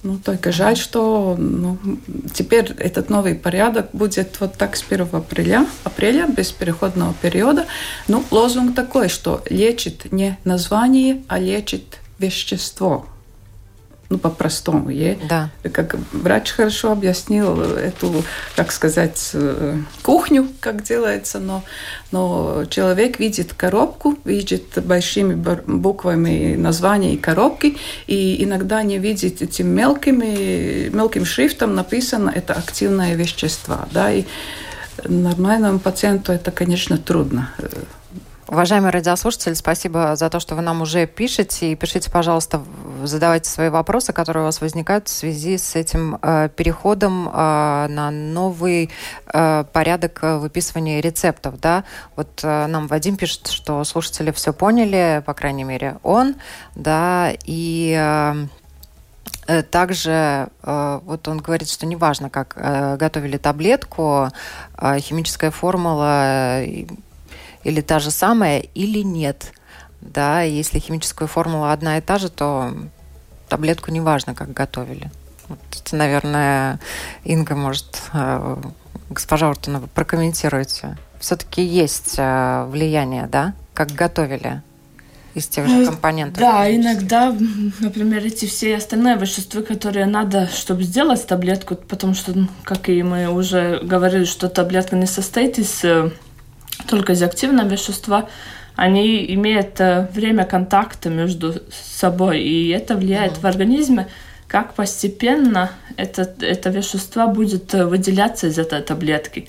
Ну, 0.01 0.17
только 0.17 0.53
жаль, 0.53 0.77
что 0.77 1.35
ну, 1.37 1.77
теперь 2.33 2.71
этот 2.77 3.09
новый 3.09 3.35
порядок 3.35 3.89
будет 3.91 4.39
вот 4.39 4.53
так 4.53 4.77
с 4.77 4.83
1 4.89 5.09
апреля, 5.11 5.65
апреля 5.83 6.25
без 6.25 6.51
переходного 6.51 7.13
периода. 7.21 7.65
Ну, 8.07 8.23
лозунг 8.31 8.75
такой, 8.75 9.09
что 9.09 9.43
лечит 9.49 10.11
не 10.13 10.37
название, 10.45 11.21
а 11.27 11.37
лечит 11.37 11.99
вещество 12.17 13.05
ну, 14.09 14.17
по-простому. 14.17 14.89
Я, 14.89 15.15
да. 15.29 15.51
Как 15.71 15.95
врач 16.11 16.51
хорошо 16.51 16.91
объяснил 16.91 17.61
эту, 17.61 18.23
как 18.55 18.71
сказать, 18.71 19.29
э, 19.33 19.77
кухню, 20.01 20.47
как 20.59 20.81
делается, 20.83 21.39
но, 21.39 21.63
но 22.11 22.65
человек 22.69 23.19
видит 23.19 23.53
коробку, 23.53 24.17
видит 24.25 24.83
большими 24.83 25.35
буквами 25.35 26.55
название 26.55 27.17
коробки, 27.17 27.77
и 28.07 28.43
иногда 28.43 28.81
не 28.81 28.97
видит 28.97 29.43
этим 29.43 29.67
мелкими, 29.67 30.89
мелким 30.89 31.23
шрифтом 31.23 31.75
написано 31.75 32.31
это 32.33 32.53
активное 32.53 33.13
вещество. 33.13 33.87
Да, 33.91 34.11
и 34.11 34.25
нормальному 35.05 35.77
пациенту 35.77 36.31
это, 36.31 36.49
конечно, 36.49 36.97
трудно 36.97 37.51
Уважаемые 38.51 38.89
радиослушатели, 38.89 39.53
спасибо 39.53 40.15
за 40.15 40.27
то, 40.31 40.39
что 40.39 40.55
вы 40.55 40.63
нам 40.63 40.81
уже 40.81 41.05
пишете. 41.05 41.71
И 41.71 41.75
пишите, 41.75 42.09
пожалуйста, 42.09 42.63
задавайте 43.03 43.47
свои 43.47 43.69
вопросы, 43.69 44.11
которые 44.11 44.41
у 44.41 44.45
вас 44.47 44.59
возникают 44.59 45.07
в 45.07 45.11
связи 45.11 45.59
с 45.59 45.75
этим 45.75 46.17
э, 46.19 46.49
переходом 46.55 47.29
э, 47.29 47.31
на 47.31 48.09
новый 48.09 48.89
э, 49.31 49.63
порядок 49.71 50.21
выписывания 50.23 50.99
рецептов. 50.99 51.59
Да? 51.59 51.83
Вот 52.15 52.39
э, 52.41 52.65
нам 52.65 52.87
Вадим 52.87 53.17
пишет, 53.17 53.49
что 53.49 53.83
слушатели 53.83 54.31
все 54.31 54.51
поняли, 54.51 55.21
по 55.27 55.35
крайней 55.35 55.63
мере, 55.63 55.97
он, 56.01 56.33
да, 56.73 57.31
и 57.45 57.95
э, 57.95 58.47
э 59.45 59.61
также 59.61 60.49
э, 60.63 60.99
вот 61.05 61.27
он 61.27 61.37
говорит, 61.37 61.69
что 61.69 61.85
неважно, 61.85 62.31
как 62.31 62.53
э, 62.55 62.97
готовили 62.97 63.37
таблетку, 63.37 64.29
химическая 64.75 65.51
формула 65.51 66.63
или 67.69 67.81
та 67.81 67.99
же 67.99 68.11
самая, 68.11 68.59
или 68.59 68.99
нет. 68.99 69.53
Да, 70.01 70.41
если 70.41 70.79
химическая 70.79 71.27
формула 71.27 71.71
одна 71.71 71.97
и 71.97 72.01
та 72.01 72.17
же, 72.17 72.29
то 72.29 72.73
таблетку 73.47 73.91
неважно, 73.91 74.33
как 74.33 74.53
готовили. 74.53 75.11
Вот, 75.47 75.59
наверное, 75.91 76.79
Инга 77.23 77.55
может, 77.55 78.01
э, 78.13 78.57
госпожа 79.09 79.49
Уртунова, 79.49 79.87
прокомментируйте. 79.87 80.97
Все-таки 81.19 81.63
есть 81.63 82.15
э, 82.17 82.65
влияние, 82.69 83.27
да, 83.27 83.53
как 83.73 83.91
готовили 83.91 84.61
из 85.33 85.47
тех 85.47 85.67
же 85.67 85.83
э, 85.83 85.85
компонентов? 85.85 86.39
Да, 86.39 86.73
иногда, 86.73 87.35
например, 87.79 88.25
эти 88.25 88.45
все 88.45 88.77
остальные 88.77 89.17
вещества, 89.17 89.61
которые 89.61 90.05
надо, 90.05 90.47
чтобы 90.47 90.83
сделать 90.83 91.25
таблетку, 91.27 91.75
потому 91.75 92.13
что, 92.13 92.33
как 92.63 92.89
и 92.89 93.03
мы 93.03 93.27
уже 93.27 93.79
говорили, 93.83 94.25
что 94.25 94.49
таблетка 94.49 94.95
не 94.95 95.07
состоит 95.07 95.59
из 95.59 95.83
только 96.89 97.13
из 97.13 97.23
активного 97.23 97.67
вещества, 97.67 98.27
они 98.75 99.25
имеют 99.33 99.79
э, 99.79 100.07
время 100.13 100.45
контакта 100.45 101.09
между 101.09 101.53
собой, 101.71 102.41
и 102.41 102.69
это 102.69 102.95
влияет 102.95 103.33
mm-hmm. 103.33 103.41
в 103.41 103.45
организме, 103.45 104.07
как 104.47 104.73
постепенно 104.73 105.71
это, 105.97 106.21
это 106.39 106.69
вещество 106.69 107.27
будет 107.27 107.73
э, 107.73 107.85
выделяться 107.85 108.47
из 108.47 108.57
этой 108.57 108.81
таблетки. 108.81 109.47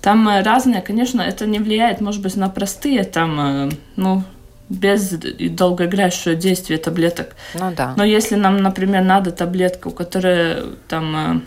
Там 0.00 0.28
э, 0.28 0.42
разные, 0.42 0.82
конечно, 0.82 1.22
это 1.22 1.46
не 1.46 1.60
влияет, 1.60 2.00
может 2.00 2.20
быть, 2.20 2.36
на 2.36 2.48
простые, 2.48 3.04
там, 3.04 3.70
ну, 3.96 4.24
без 4.68 5.10
долгоиграющего 5.10 6.34
действия 6.34 6.78
таблеток. 6.78 7.36
Ну 7.54 7.72
да. 7.76 7.94
Но 7.96 8.02
если 8.04 8.34
нам, 8.34 8.56
например, 8.56 9.02
надо 9.02 9.30
таблетку, 9.30 9.90
которая 9.90 10.64
там 10.88 11.44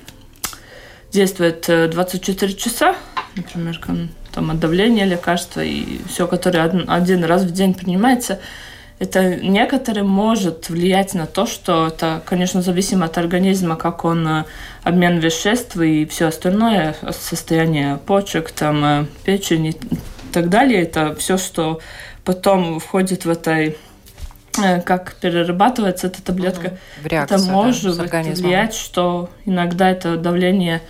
действует 1.11 1.65
24 1.67 2.53
часа, 2.53 2.95
например, 3.37 3.79
там, 4.31 4.51
от 4.51 4.59
давления 4.59 5.05
лекарства 5.05 5.61
и 5.61 5.99
все, 6.07 6.27
которое 6.27 6.63
один 6.87 7.23
раз 7.23 7.43
в 7.43 7.51
день 7.51 7.73
принимается, 7.73 8.39
это 8.99 9.35
некоторым 9.35 10.09
может 10.09 10.69
влиять 10.69 11.13
на 11.13 11.27
то, 11.27 11.45
что 11.45 11.87
это, 11.87 12.21
конечно, 12.25 12.61
зависимо 12.63 13.05
от 13.05 13.17
организма, 13.17 13.75
как 13.75 14.05
он 14.05 14.27
э, 14.27 14.45
обмен 14.83 15.19
веществ 15.19 15.77
и 15.77 16.05
все 16.05 16.27
остальное, 16.27 16.95
состояние 17.11 17.97
почек, 17.97 18.49
там, 18.49 18.83
э, 18.83 19.05
печени 19.23 19.69
и 19.69 20.33
так 20.33 20.49
далее. 20.49 20.81
Это 20.81 21.13
все, 21.15 21.37
что 21.37 21.79
потом 22.23 22.79
входит 22.79 23.25
в 23.25 23.29
этой 23.29 23.77
э, 24.57 24.81
как 24.81 25.13
перерабатывается 25.21 26.07
эта 26.07 26.23
таблетка, 26.23 26.67
угу. 26.99 27.09
реакцию, 27.09 27.39
это 27.39 27.51
может 27.51 27.97
да, 27.97 28.21
влиять, 28.23 28.73
что 28.73 29.29
иногда 29.45 29.91
это 29.91 30.17
давление 30.17 30.81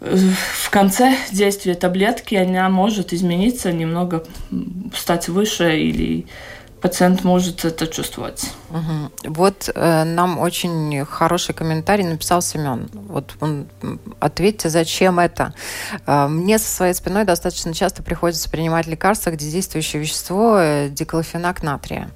в 0.00 0.70
конце 0.70 1.16
действия 1.32 1.74
таблетки 1.74 2.34
она 2.34 2.68
может 2.68 3.12
измениться, 3.12 3.72
немного 3.72 4.24
стать 4.94 5.28
выше 5.28 5.80
или 5.80 6.26
пациент 6.86 7.24
может 7.24 7.64
это 7.64 7.88
чувствовать. 7.88 8.52
Угу. 8.70 9.32
Вот 9.32 9.68
э, 9.74 10.04
нам 10.04 10.38
очень 10.38 11.04
хороший 11.04 11.52
комментарий 11.52 12.04
написал 12.04 12.40
Семен. 12.42 12.88
Вот 12.92 13.34
он 13.40 13.66
ответьте, 14.20 14.68
зачем 14.68 15.18
это? 15.18 15.52
Э, 16.06 16.28
мне 16.28 16.60
со 16.60 16.72
своей 16.72 16.94
спиной 16.94 17.24
достаточно 17.24 17.74
часто 17.74 18.04
приходится 18.04 18.48
принимать 18.48 18.86
лекарства, 18.86 19.30
где 19.30 19.50
действующее 19.50 20.00
вещество 20.00 20.58
э, 20.60 20.88
диклофенак 20.88 21.64
натрия. 21.64 22.08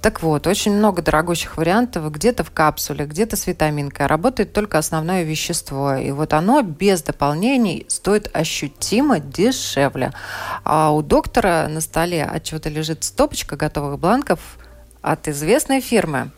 Так 0.00 0.22
вот, 0.22 0.46
очень 0.48 0.74
много 0.74 1.02
дорогущих 1.02 1.56
вариантов, 1.56 2.10
где-то 2.10 2.42
в 2.42 2.50
капсуле, 2.50 3.06
где-то 3.06 3.36
с 3.36 3.46
витаминкой. 3.46 4.06
Работает 4.06 4.52
только 4.52 4.78
основное 4.78 5.22
вещество. 5.22 5.94
И 5.94 6.10
вот 6.10 6.32
оно 6.32 6.62
без 6.62 7.02
дополнений 7.02 7.86
стоит 7.88 8.30
ощутимо 8.32 9.20
дешевле. 9.20 10.12
А 10.64 10.90
у 10.90 11.02
доктора 11.02 11.68
на 11.68 11.80
столе 11.80 12.24
отчего-то 12.24 12.68
лежит 12.68 13.04
стопочка 13.04 13.56
готовых 13.56 13.98
бланков 14.08 14.40
от 15.02 15.28
известной 15.28 15.80
фирмы. 15.80 16.30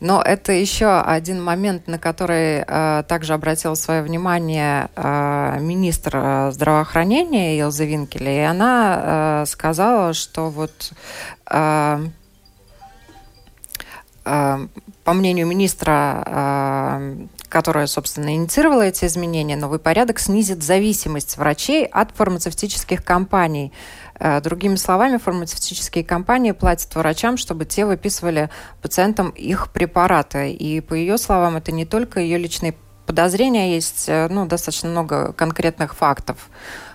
Но 0.00 0.22
это 0.22 0.52
еще 0.52 1.00
один 1.00 1.42
момент, 1.42 1.88
на 1.88 1.98
который 1.98 2.62
э, 2.64 3.02
также 3.08 3.34
обратил 3.34 3.74
свое 3.74 4.02
внимание 4.02 4.88
э, 4.94 5.58
министр 5.60 6.12
э, 6.16 6.50
здравоохранения 6.52 7.58
Илза 7.58 7.84
Винкеля, 7.84 8.32
и 8.32 8.44
она 8.44 9.42
э, 9.42 9.46
сказала, 9.46 10.14
что 10.14 10.50
вот 10.50 10.92
э, 11.50 12.06
э, 14.24 14.68
по 15.04 15.12
мнению 15.12 15.46
министра, 15.48 16.22
э, 16.26 17.26
которая, 17.48 17.86
собственно, 17.86 18.34
инициировала 18.34 18.82
эти 18.82 19.04
изменения, 19.04 19.56
новый 19.56 19.78
порядок 19.78 20.18
снизит 20.18 20.62
зависимость 20.62 21.36
врачей 21.36 21.84
от 21.84 22.10
фармацевтических 22.12 23.04
компаний– 23.04 23.72
Э, 24.18 24.40
другими 24.40 24.76
словами, 24.76 25.18
фармацевтические 25.18 26.04
компании 26.04 26.52
платят 26.52 26.94
врачам, 26.94 27.36
чтобы 27.36 27.64
те 27.64 27.84
выписывали 27.84 28.50
пациентам 28.80 29.30
их 29.30 29.70
препараты. 29.70 30.52
И 30.52 30.80
по 30.80 30.94
ее 30.94 31.18
словам, 31.18 31.56
это 31.56 31.72
не 31.72 31.84
только 31.84 32.20
ее 32.20 32.38
личные 32.38 32.74
подозрения, 33.04 33.74
есть 33.74 34.06
э, 34.08 34.28
ну, 34.28 34.46
достаточно 34.46 34.88
много 34.88 35.32
конкретных 35.32 35.94
фактов. 35.94 36.48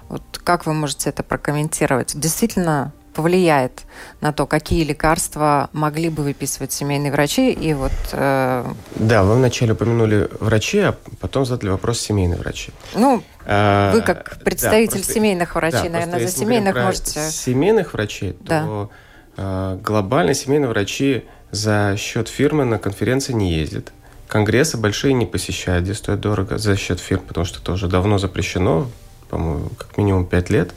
Вот 0.10 0.24
как 0.44 0.66
вы 0.66 0.74
можете 0.74 1.10
это 1.10 1.24
прокомментировать? 1.24 2.20
Действительно 2.20 2.92
повлияет 3.14 3.84
на 4.22 4.34
то, 4.34 4.46
какие 4.46 4.84
лекарства 4.84 5.70
могли 5.74 6.10
бы 6.10 6.24
выписывать 6.24 6.72
семейные 6.72 7.12
врачи. 7.12 7.52
И 7.52 7.74
вот, 7.74 7.92
э... 8.12 8.66
Да, 8.96 9.24
вы 9.24 9.36
вначале 9.36 9.74
упомянули 9.74 10.30
врачи, 10.40 10.80
а 10.80 10.96
потом 11.20 11.46
задали 11.46 11.70
вопрос 11.70 12.00
семейные 12.00 12.40
врачи. 12.40 12.72
Ну, 12.96 13.24
а, 13.46 13.92
вы 13.94 14.02
как 14.02 14.40
представитель 14.44 14.94
да, 14.94 15.00
просто, 15.00 15.14
семейных 15.14 15.56
врачей, 15.56 15.84
да, 15.84 15.90
наверное, 15.90 16.20
за 16.20 16.28
семейных 16.28 16.76
можете... 16.76 17.30
Семейных 17.30 17.94
врачей, 17.94 18.36
да. 18.42 18.64
то 18.64 18.90
э, 19.38 19.80
глобально 19.82 20.34
семейные 20.34 20.70
врачи 20.70 21.26
за 21.52 21.96
счет 21.98 22.28
фирмы 22.28 22.66
на 22.66 22.78
конференции 22.80 23.34
не 23.34 23.52
ездят. 23.54 23.92
Конгрессы 24.28 24.78
большие 24.78 25.14
не 25.14 25.26
посещают, 25.26 25.84
где 25.84 25.94
стоят 25.94 26.22
дорого 26.22 26.58
за 26.58 26.78
счет 26.78 27.00
фирм, 27.00 27.22
потому 27.28 27.46
что 27.46 27.60
это 27.60 27.74
уже 27.74 27.88
давно 27.88 28.18
запрещено, 28.18 28.88
по-моему, 29.30 29.70
как 29.78 29.98
минимум 29.98 30.26
5 30.26 30.50
лет. 30.50 30.72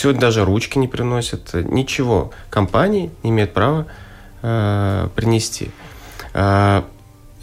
Сегодня 0.00 0.22
даже 0.22 0.46
ручки 0.46 0.78
не 0.78 0.88
приносят, 0.88 1.52
ничего. 1.52 2.30
Компании 2.48 3.10
не 3.22 3.28
имеют 3.28 3.52
права 3.52 3.86
э, 4.40 5.08
принести. 5.14 5.72
Э, 6.32 6.84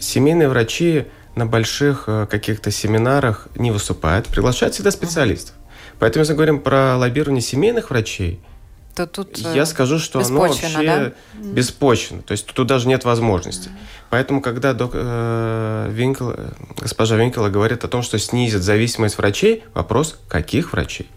семейные 0.00 0.48
врачи 0.48 1.06
на 1.36 1.46
больших 1.46 2.06
э, 2.08 2.26
каких-то 2.28 2.72
семинарах 2.72 3.46
не 3.54 3.70
выступают, 3.70 4.26
приглашают 4.26 4.74
всегда 4.74 4.90
специалистов. 4.90 5.54
Поэтому, 6.00 6.22
если 6.22 6.34
говорим 6.34 6.58
про 6.58 6.96
лоббирование 6.96 7.42
семейных 7.42 7.90
врачей, 7.90 8.40
то 8.96 9.06
тут 9.06 9.38
я 9.38 9.64
скажу, 9.64 10.00
что 10.00 10.18
оно 10.18 10.40
вообще 10.40 10.66
да? 10.84 11.12
беспочвенно. 11.34 12.22
То 12.22 12.32
есть 12.32 12.44
тут 12.44 12.66
даже 12.66 12.88
нет 12.88 13.04
возможности. 13.04 13.70
Поэтому, 14.10 14.42
когда 14.42 14.72
док, 14.72 14.90
э, 14.94 15.90
Винкл, 15.92 16.32
госпожа 16.76 17.14
Винкела 17.14 17.50
говорит 17.50 17.84
о 17.84 17.88
том, 17.88 18.02
что 18.02 18.18
снизит 18.18 18.64
зависимость 18.64 19.16
врачей, 19.16 19.62
вопрос, 19.74 20.18
каких 20.26 20.72
врачей? 20.72 21.08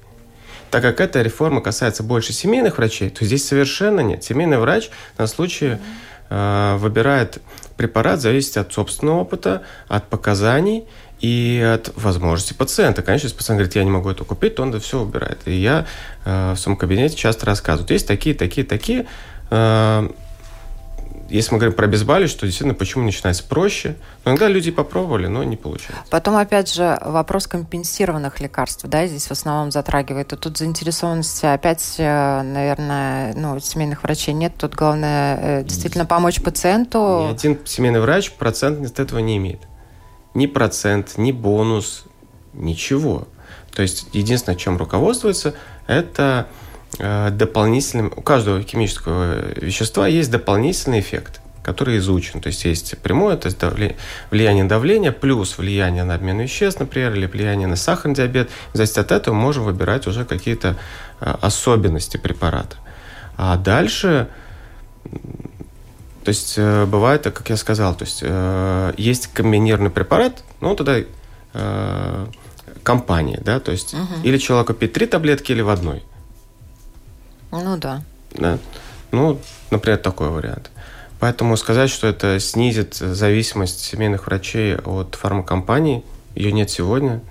Так 0.72 0.82
как 0.82 1.02
эта 1.02 1.22
реформа 1.22 1.62
касается 1.62 2.02
больше 2.02 2.32
семейных 2.32 2.78
врачей, 2.78 3.10
то 3.10 3.26
здесь 3.26 3.46
совершенно 3.46 4.00
нет. 4.00 4.24
Семейный 4.24 4.58
врач 4.58 4.90
на 5.18 5.28
случай 5.28 5.78
э, 6.30 6.76
выбирает 6.78 7.40
препарат, 7.76 8.22
зависит 8.22 8.56
от 8.56 8.72
собственного 8.72 9.20
опыта, 9.20 9.64
от 9.90 10.08
показаний 10.08 10.86
и 11.20 11.62
от 11.62 11.92
возможности 11.98 12.54
пациента. 12.54 13.02
Конечно, 13.02 13.28
если 13.28 13.38
пациент 13.38 13.58
говорит, 13.58 13.76
я 13.76 13.84
не 13.84 13.92
могу 13.92 14.10
это 14.10 14.24
купить, 14.24 14.56
то 14.56 14.64
он 14.64 14.70
это 14.70 14.80
все 14.80 15.02
убирает. 15.02 15.40
И 15.46 15.52
я 15.52 15.86
э, 16.24 16.54
в 16.54 16.58
своем 16.58 16.78
кабинете 16.78 17.18
часто 17.18 17.46
рассказываю. 17.46 17.92
Есть 17.92 18.08
такие, 18.08 18.34
такие, 18.34 18.66
такие. 18.66 19.08
Э, 19.50 20.10
если 21.32 21.54
мы 21.54 21.60
говорим 21.60 21.76
про 21.76 21.86
обезболивающее, 21.86 22.40
то 22.40 22.46
действительно 22.46 22.74
почему 22.74 23.06
начинается 23.06 23.44
проще. 23.44 23.96
Но 24.26 24.32
иногда 24.32 24.48
люди 24.48 24.70
попробовали, 24.70 25.28
но 25.28 25.44
не 25.44 25.56
получается. 25.56 26.04
Потом, 26.10 26.36
опять 26.36 26.74
же, 26.74 27.00
вопрос 27.02 27.48
компенсированных 27.48 28.40
лекарств, 28.42 28.86
да, 28.86 29.08
здесь 29.08 29.28
в 29.28 29.32
основном 29.32 29.72
затрагивает. 29.72 30.34
И 30.34 30.36
тут 30.36 30.58
заинтересованности 30.58 31.46
опять, 31.46 31.96
э, 31.98 32.42
наверное, 32.42 33.34
ну, 33.36 33.60
семейных 33.60 34.04
врачей 34.04 34.34
нет. 34.34 34.54
Тут 34.58 34.76
главное 34.76 35.40
э, 35.42 35.64
действительно 35.64 36.06
помочь 36.06 36.42
пациенту. 36.42 37.28
Ни 37.28 37.32
один 37.32 37.60
семейный 37.66 38.02
врач 38.02 38.32
процент 38.34 38.86
от 38.86 39.00
этого 39.00 39.20
не 39.20 39.38
имеет. 39.38 39.62
Ни 40.34 40.48
процент, 40.48 41.18
ни 41.18 41.32
бонус, 41.32 42.04
ничего. 42.54 43.28
То 43.74 43.82
есть 43.82 44.08
единственное, 44.14 44.58
чем 44.58 44.78
руководствуется, 44.78 45.54
это 45.88 46.48
дополнительным... 46.98 48.12
У 48.16 48.22
каждого 48.22 48.62
химического 48.62 49.54
вещества 49.56 50.08
есть 50.08 50.30
дополнительный 50.32 51.00
эффект, 51.00 51.42
который 51.64 51.98
изучен. 51.98 52.42
То 52.42 52.48
есть 52.48 52.66
есть 52.66 52.98
прямое, 53.00 53.38
то 53.38 53.48
есть 53.48 53.60
влияние 54.30 54.66
давления, 54.66 55.12
плюс 55.12 55.58
влияние 55.58 56.04
на 56.04 56.16
обмен 56.16 56.40
веществ, 56.40 56.80
например, 56.80 57.14
или 57.14 57.26
влияние 57.28 57.68
на 57.68 57.76
сахарный 57.76 58.16
диабет. 58.16 58.50
В 58.74 58.78
зависимости 58.78 59.00
от 59.00 59.12
этого 59.12 59.34
можем 59.34 59.64
выбирать 59.64 60.08
уже 60.08 60.26
какие-то 60.26 60.76
э, 61.20 61.36
особенности 61.42 62.18
препарата. 62.18 62.76
А 63.38 63.58
дальше... 63.58 64.28
То 66.24 66.30
есть 66.30 66.54
э, 66.58 66.86
бывает, 66.86 67.24
как 67.24 67.50
я 67.50 67.58
сказал, 67.58 67.96
то 67.96 68.06
есть 68.06 68.24
есть 69.00 69.28
комбинированный 69.34 69.90
препарат, 69.90 70.44
ну 70.60 70.76
тогда 70.76 71.00
компания, 72.84 73.42
да, 73.44 73.60
то 73.60 73.72
есть 73.72 73.94
угу. 73.94 74.04
или 74.24 74.38
человек 74.38 74.68
купит 74.68 74.94
три 74.94 75.06
таблетки 75.06 75.52
или 75.52 75.62
в 75.62 75.70
одной. 75.70 76.04
Ну 77.52 77.78
да. 77.78 78.04
да. 78.32 78.58
Ну, 79.12 79.40
например, 79.70 79.98
такой 79.98 80.30
вариант. 80.30 80.72
Поэтому 81.20 81.58
сказать, 81.58 81.90
что 81.90 82.08
это 82.08 82.40
снизит 82.40 82.96
зависимость 82.96 83.82
семейных 83.82 84.26
врачей 84.26 84.76
от 84.78 85.16
фармакомпаний, 85.16 86.04
ее 86.36 86.52
нет 86.52 86.70
сегодня, 86.70 87.22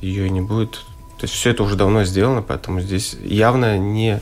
ее 0.00 0.30
не 0.30 0.40
будет. 0.40 0.72
То 1.18 1.24
есть 1.24 1.34
все 1.34 1.50
это 1.50 1.62
уже 1.62 1.76
давно 1.76 2.04
сделано, 2.04 2.42
поэтому 2.42 2.80
здесь 2.80 3.16
явно 3.24 3.78
не 3.78 4.20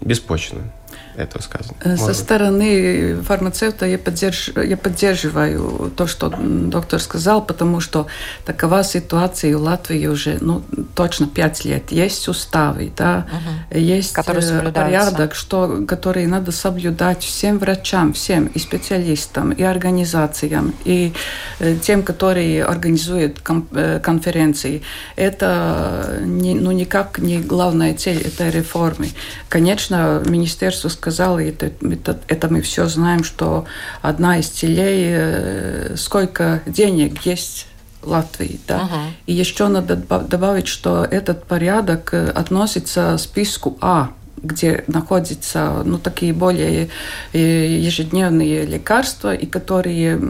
беспочвенно 0.00 0.72
этого 1.18 1.42
сказано. 1.42 1.76
Э, 1.82 1.96
со 1.96 2.02
Может 2.02 2.16
стороны 2.16 3.16
фармацевта 3.22 3.86
я, 3.86 3.98
поддерж... 3.98 4.50
я 4.56 4.76
поддерживаю 4.76 5.92
то, 5.96 6.06
что 6.06 6.28
доктор 6.30 7.00
сказал, 7.00 7.44
потому 7.44 7.80
что 7.80 8.06
такова 8.44 8.84
ситуация 8.84 9.56
в 9.56 9.62
Латвии 9.62 10.06
уже 10.06 10.38
ну, 10.40 10.62
точно 10.94 11.26
пять 11.26 11.64
лет. 11.64 11.90
Есть 11.90 12.28
уставы, 12.28 12.92
да, 12.96 13.26
угу. 13.30 13.78
есть 13.78 14.16
э, 14.16 14.72
порядок, 14.72 15.34
что, 15.34 15.84
который 15.86 16.26
надо 16.26 16.52
соблюдать 16.52 17.22
всем 17.22 17.58
врачам, 17.58 18.12
всем, 18.12 18.46
и 18.46 18.58
специалистам, 18.58 19.50
и 19.50 19.62
организациям, 19.62 20.74
и 20.84 21.12
э, 21.58 21.76
тем, 21.76 22.02
которые 22.02 22.64
организуют 22.64 23.40
конференции. 23.40 24.82
Это 25.16 26.20
не, 26.22 26.54
ну, 26.54 26.70
никак 26.72 27.18
не 27.18 27.40
главная 27.40 27.94
цель 27.94 28.20
этой 28.22 28.50
реформы. 28.50 29.08
Конечно, 29.48 30.22
министерство 30.26 30.88
сказала, 31.10 31.38
и 31.38 31.50
это, 31.50 31.72
это, 31.80 32.18
это 32.28 32.48
мы 32.48 32.60
все 32.60 32.86
знаем, 32.86 33.24
что 33.24 33.64
одна 34.02 34.38
из 34.38 34.48
целей, 34.48 35.06
э, 35.10 35.96
сколько 35.96 36.62
денег 36.66 37.22
есть 37.22 37.66
Латвии. 38.02 38.60
Да? 38.66 38.82
Ага. 38.82 39.02
И 39.26 39.32
еще 39.32 39.68
надо 39.68 39.96
добавить, 39.96 40.68
что 40.68 41.04
этот 41.04 41.44
порядок 41.44 42.12
э, 42.12 42.30
относится 42.30 43.16
к 43.16 43.20
списку 43.20 43.76
А 43.80 44.10
где 44.42 44.84
находятся 44.86 45.82
ну, 45.84 45.98
такие 45.98 46.32
более 46.32 46.88
э, 47.32 47.38
ежедневные 47.38 48.64
лекарства, 48.64 49.34
и 49.34 49.46
которые 49.46 50.20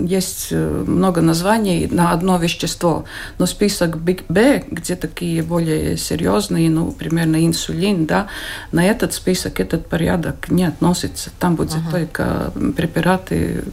есть 0.00 0.48
э, 0.50 0.84
много 0.86 1.20
названий 1.20 1.86
на 1.90 2.12
одно 2.12 2.38
вещество. 2.38 3.04
Но 3.38 3.46
список 3.46 3.96
Big 3.96 4.24
B, 4.28 4.64
где 4.70 4.96
такие 4.96 5.42
более 5.42 5.96
серьезные, 5.96 6.70
ну, 6.70 6.92
примерно 6.92 7.44
инсулин, 7.44 8.06
да, 8.06 8.28
на 8.72 8.84
этот 8.84 9.14
список, 9.14 9.60
этот 9.60 9.86
порядок 9.86 10.50
не 10.50 10.64
относится. 10.64 11.30
Там 11.38 11.56
будет 11.56 11.74
uh-huh. 11.74 11.90
только 11.90 12.52
препараты, 12.76 13.64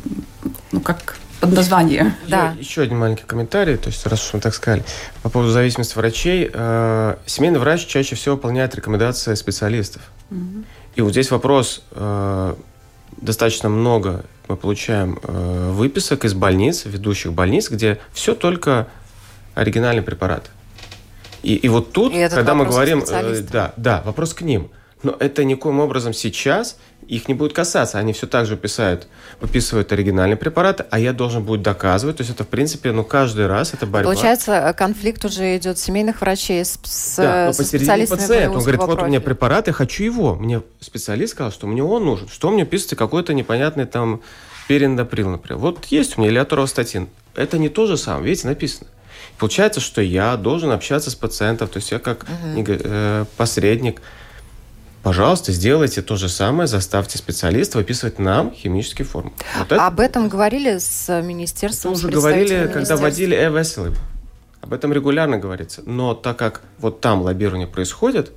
ну, 0.72 0.80
как 0.80 1.18
под 1.40 1.54
название. 1.54 2.16
Да. 2.28 2.56
Еще 2.60 2.82
один 2.82 2.98
маленький 2.98 3.24
комментарий, 3.24 3.78
то 3.78 3.90
есть 3.90 4.06
раз 4.06 4.26
уж 4.28 4.34
мы 4.34 4.40
так 4.40 4.54
сказали, 4.54 4.84
по 5.22 5.30
поводу 5.30 5.52
зависимости 5.52 5.96
врачей. 5.96 6.50
Э, 6.52 7.18
семейный 7.26 7.60
врач 7.60 7.86
чаще 7.86 8.16
всего 8.16 8.36
выполняет 8.36 8.76
рекомендации 8.76 9.36
специалистов. 9.36 10.02
Угу. 10.32 10.64
И 10.96 11.02
вот 11.02 11.12
здесь 11.12 11.30
вопрос, 11.30 11.84
э, 11.92 12.56
достаточно 13.18 13.70
много 13.70 14.26
мы 14.48 14.56
получаем 14.56 15.20
э, 15.22 15.72
выписок 15.74 16.26
из 16.26 16.34
больниц, 16.34 16.86
ведущих 16.86 17.34
больниц, 17.34 17.70
где 17.70 18.00
все 18.14 18.34
только 18.34 18.88
оригинальный 19.56 20.02
препарат. 20.02 20.50
И, 21.44 21.56
и 21.56 21.70
вот 21.70 21.92
тут, 21.92 22.14
и 22.14 22.28
когда 22.30 22.56
мы 22.56 22.66
говорим, 22.66 23.04
э, 23.08 23.42
да, 23.52 23.74
да, 23.78 24.02
вопрос 24.06 24.34
к 24.34 24.42
ним. 24.42 24.70
Но 25.04 25.16
это 25.20 25.44
никоим 25.44 25.80
образом 25.80 26.14
сейчас 26.14 26.78
их 27.08 27.28
не 27.28 27.34
будет 27.34 27.54
касаться. 27.54 27.98
Они 27.98 28.14
все 28.14 28.28
так 28.28 28.46
же 28.46 28.56
выписывают, 28.56 29.08
выписывают 29.40 29.92
оригинальные 29.92 30.38
препараты, 30.38 30.86
а 30.90 31.00
я 31.00 31.14
должен 31.14 31.44
будет 31.44 31.62
доказывать. 31.62 32.18
То 32.18 32.22
есть 32.22 32.34
это, 32.34 32.44
в 32.44 32.48
принципе, 32.48 32.92
ну, 32.92 33.04
каждый 33.04 33.48
раз 33.48 33.74
это 33.74 33.86
борьба. 33.86 34.12
Получается, 34.12 34.74
конфликт 34.78 35.24
уже 35.26 35.58
идет 35.58 35.78
семейных 35.78 36.22
врачей 36.22 36.64
с, 36.64 36.80
с, 36.84 37.16
да, 37.18 37.48
но 37.48 37.54
посередине 37.54 38.08
пациент. 38.08 38.56
Он 38.56 38.62
говорит, 38.62 38.82
вот 38.82 39.02
у 39.02 39.06
меня 39.06 39.22
препарат, 39.22 39.68
я 39.68 39.74
хочу 39.74 40.04
его. 40.04 40.36
Мне 40.36 40.62
специалист 40.80 41.34
сказал, 41.34 41.52
что 41.52 41.68
мне 41.68 41.84
он 41.84 42.06
нужен. 42.06 42.28
Что 42.28 42.52
мне 42.52 42.66
пишется 42.66 42.96
какой-то 42.96 43.34
непонятный 43.34 43.86
там 43.86 44.22
периндоприл, 44.68 45.30
например. 45.30 45.60
Вот 45.60 45.86
есть 45.86 46.18
у 46.18 46.22
меня 46.22 46.30
или 46.30 46.40
аторвастатин. 46.40 47.08
Это 47.36 47.58
не 47.58 47.70
то 47.70 47.88
же 47.88 47.98
самое, 47.98 48.26
видите, 48.26 48.48
написано. 48.48 48.88
Получается, 49.38 49.80
что 49.80 50.02
я 50.02 50.36
должен 50.36 50.72
общаться 50.72 51.12
с 51.12 51.16
пациентом, 51.16 51.68
то 51.68 51.78
есть 51.78 51.92
я 51.92 52.00
как 52.00 52.24
угу. 52.24 52.64
э, 52.68 53.26
посредник, 53.38 54.02
Пожалуйста, 55.08 55.54
сделайте 55.54 56.02
то 56.02 56.18
же 56.18 56.28
самое, 56.28 56.68
заставьте 56.68 57.18
специалиста 57.18 57.78
выписывать 57.78 58.20
нам 58.20 58.52
химические 58.54 59.06
формы. 59.06 59.32
Вот 59.58 59.72
это... 59.72 59.88
Об 59.88 60.02
этом 60.02 60.28
говорили 60.28 60.80
с 60.80 61.22
министерством? 61.22 61.94
Это 61.94 62.00
уже 62.00 62.10
говорили, 62.10 62.70
когда 62.74 62.98
вводили 62.98 63.34
э 63.38 63.94
Об 64.60 64.74
этом 64.74 64.92
регулярно 64.92 65.38
говорится. 65.38 65.82
Но 65.86 66.14
так 66.14 66.36
как 66.36 66.62
вот 66.80 67.00
там 67.00 67.22
лоббирование 67.22 67.68
происходит, 67.68 68.34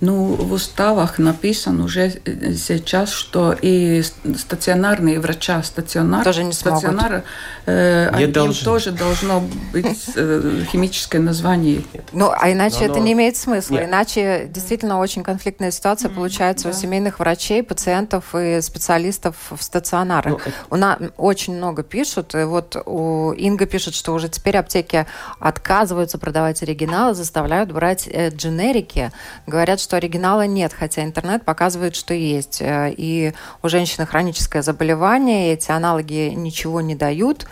Ну, 0.00 0.34
в 0.34 0.52
уставах 0.52 1.18
написано 1.18 1.84
уже 1.84 2.10
сейчас, 2.56 3.10
что 3.10 3.54
и 3.60 4.02
стационарные 4.02 5.20
врача 5.20 5.62
стационар, 5.62 6.24
тоже 6.24 6.44
не 6.44 6.52
стационара, 6.52 7.24
э, 7.66 8.10
не 8.16 8.24
им 8.24 8.32
должен. 8.32 8.64
тоже 8.64 8.90
должно 8.90 9.42
быть 9.72 10.02
э, 10.16 10.64
химическое 10.70 11.20
название. 11.20 11.82
Ну, 12.12 12.32
а 12.36 12.50
иначе 12.50 12.78
но, 12.80 12.84
это 12.86 12.98
но... 12.98 13.04
не 13.04 13.12
имеет 13.12 13.36
смысла. 13.36 13.74
Нет. 13.76 13.88
Иначе 13.88 14.48
действительно 14.48 14.98
очень 14.98 15.22
конфликтная 15.22 15.70
ситуация 15.70 16.10
mm, 16.10 16.14
получается 16.14 16.64
да. 16.64 16.70
у 16.70 16.72
семейных 16.72 17.18
врачей, 17.18 17.62
пациентов 17.62 18.34
и 18.34 18.60
специалистов 18.60 19.36
в 19.50 19.62
стационарах. 19.62 20.32
Ну, 20.32 20.38
это... 20.38 20.52
У 20.70 20.76
нас 20.76 20.98
очень 21.16 21.56
много 21.56 21.82
пишут. 21.82 22.34
И 22.34 22.44
вот 22.44 22.76
у 22.86 23.32
Инга 23.32 23.66
пишет, 23.66 23.94
что 23.94 24.12
уже 24.14 24.28
теперь 24.28 24.56
аптеки 24.56 25.06
отказываются 25.38 26.18
продавать 26.18 26.62
оригиналы, 26.62 27.14
заставляют 27.14 27.72
брать 27.72 28.08
э, 28.08 28.30
дженерики. 28.30 29.12
Говорят, 29.46 29.61
что 29.62 29.80
что 29.80 29.96
оригинала 29.96 30.46
нет, 30.46 30.72
хотя 30.72 31.04
интернет 31.04 31.44
показывает, 31.44 31.94
что 31.94 32.14
есть. 32.14 32.60
Э, 32.60 32.92
и 32.96 33.32
у 33.62 33.68
женщины 33.68 34.06
хроническое 34.06 34.62
заболевание, 34.62 35.52
эти 35.52 35.70
аналоги 35.70 36.32
ничего 36.34 36.80
не 36.80 36.94
дают. 36.94 37.46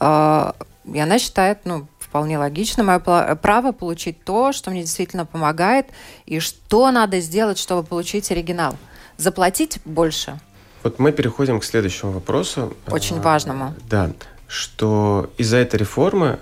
Э, 0.00 0.52
и 0.92 0.98
она 0.98 1.18
считает, 1.18 1.60
ну, 1.64 1.86
вполне 2.14 2.38
логично, 2.38 2.84
мое 2.84 3.00
право 3.00 3.72
получить 3.72 4.22
то, 4.22 4.52
что 4.52 4.70
мне 4.70 4.82
действительно 4.82 5.26
помогает, 5.26 5.86
и 6.26 6.38
что 6.38 6.90
надо 6.90 7.20
сделать, 7.20 7.58
чтобы 7.58 7.82
получить 7.82 8.30
оригинал. 8.30 8.76
Заплатить 9.16 9.80
больше. 9.84 10.38
Вот 10.84 10.98
мы 10.98 11.12
переходим 11.12 11.60
к 11.60 11.64
следующему 11.64 12.12
вопросу. 12.12 12.76
Очень 12.88 13.20
важному. 13.20 13.74
Да, 13.88 14.12
что 14.46 15.30
из-за 15.38 15.56
этой 15.56 15.76
реформы 15.76 16.38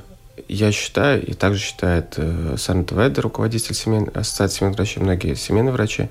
я 0.48 0.72
считаю, 0.72 1.24
и 1.24 1.34
также 1.34 1.60
считает 1.60 2.14
э, 2.16 2.56
Ведер, 2.56 3.22
руководитель 3.22 3.74
семей, 3.74 4.08
Ассоциации 4.14 4.58
семейных 4.58 4.78
врачей, 4.78 5.02
многие 5.02 5.34
семейные 5.34 5.72
врачи, 5.72 6.08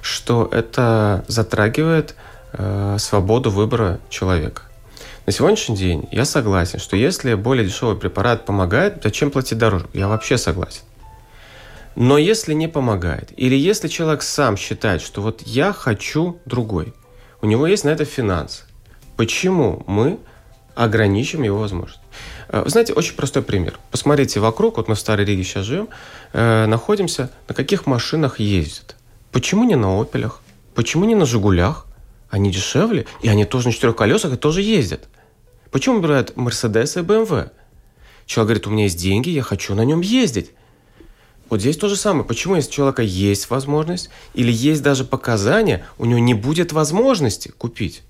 что 0.00 0.48
это 0.50 1.24
затрагивает 1.28 2.14
э, 2.52 2.96
свободу 2.98 3.50
выбора 3.50 4.00
человека. 4.10 4.62
На 5.24 5.32
сегодняшний 5.32 5.76
день 5.76 6.08
я 6.10 6.24
согласен, 6.24 6.80
что 6.80 6.96
если 6.96 7.34
более 7.34 7.64
дешевый 7.64 7.96
препарат 7.96 8.44
помогает, 8.44 9.00
зачем 9.02 9.30
платить 9.30 9.58
дороже? 9.58 9.86
Я 9.92 10.08
вообще 10.08 10.36
согласен. 10.36 10.82
Но 11.94 12.18
если 12.18 12.54
не 12.54 12.68
помогает, 12.68 13.32
или 13.36 13.54
если 13.54 13.88
человек 13.88 14.22
сам 14.22 14.56
считает, 14.56 15.00
что 15.02 15.22
вот 15.22 15.42
я 15.42 15.72
хочу 15.72 16.38
другой, 16.44 16.94
у 17.40 17.46
него 17.46 17.66
есть 17.66 17.84
на 17.84 17.90
это 17.90 18.04
финансы, 18.04 18.64
почему 19.16 19.84
мы 19.86 20.18
ограничим 20.74 21.42
его 21.42 21.58
возможность? 21.58 22.01
Э, 22.52 22.62
знаете, 22.66 22.92
очень 22.92 23.16
простой 23.16 23.42
пример. 23.42 23.78
Посмотрите 23.90 24.38
вокруг, 24.38 24.76
вот 24.76 24.86
мы 24.86 24.94
в 24.94 25.00
Старой 25.00 25.24
Риге 25.24 25.42
сейчас 25.42 25.64
живем, 25.64 25.88
э, 26.32 26.66
находимся, 26.66 27.30
на 27.48 27.54
каких 27.54 27.86
машинах 27.86 28.38
ездят. 28.38 28.94
Почему 29.32 29.64
не 29.64 29.74
на 29.74 30.00
«Опелях»? 30.00 30.42
Почему 30.74 31.06
не 31.06 31.14
на 31.14 31.24
«Жигулях»? 31.24 31.86
Они 32.30 32.50
дешевле, 32.50 33.06
и 33.22 33.28
они 33.28 33.44
тоже 33.46 33.68
на 33.68 33.72
четырех 33.72 33.96
колесах 33.96 34.34
и 34.34 34.36
тоже 34.36 34.62
ездят. 34.62 35.08
Почему 35.70 35.96
выбирают 35.96 36.36
«Мерседес» 36.36 36.96
и 36.96 37.00
«БМВ»? 37.00 37.50
Человек 38.26 38.48
говорит, 38.48 38.66
у 38.66 38.70
меня 38.70 38.84
есть 38.84 38.98
деньги, 38.98 39.30
я 39.30 39.42
хочу 39.42 39.74
на 39.74 39.84
нем 39.84 40.00
ездить. 40.00 40.52
Вот 41.48 41.60
здесь 41.60 41.76
то 41.76 41.88
же 41.88 41.96
самое. 41.96 42.24
Почему, 42.24 42.56
если 42.56 42.70
у 42.70 42.72
человека 42.72 43.02
есть 43.02 43.50
возможность 43.50 44.10
или 44.32 44.52
есть 44.52 44.82
даже 44.82 45.04
показания, 45.04 45.84
у 45.98 46.04
него 46.04 46.18
не 46.18 46.34
будет 46.34 46.72
возможности 46.72 47.48
купить? 47.48 48.02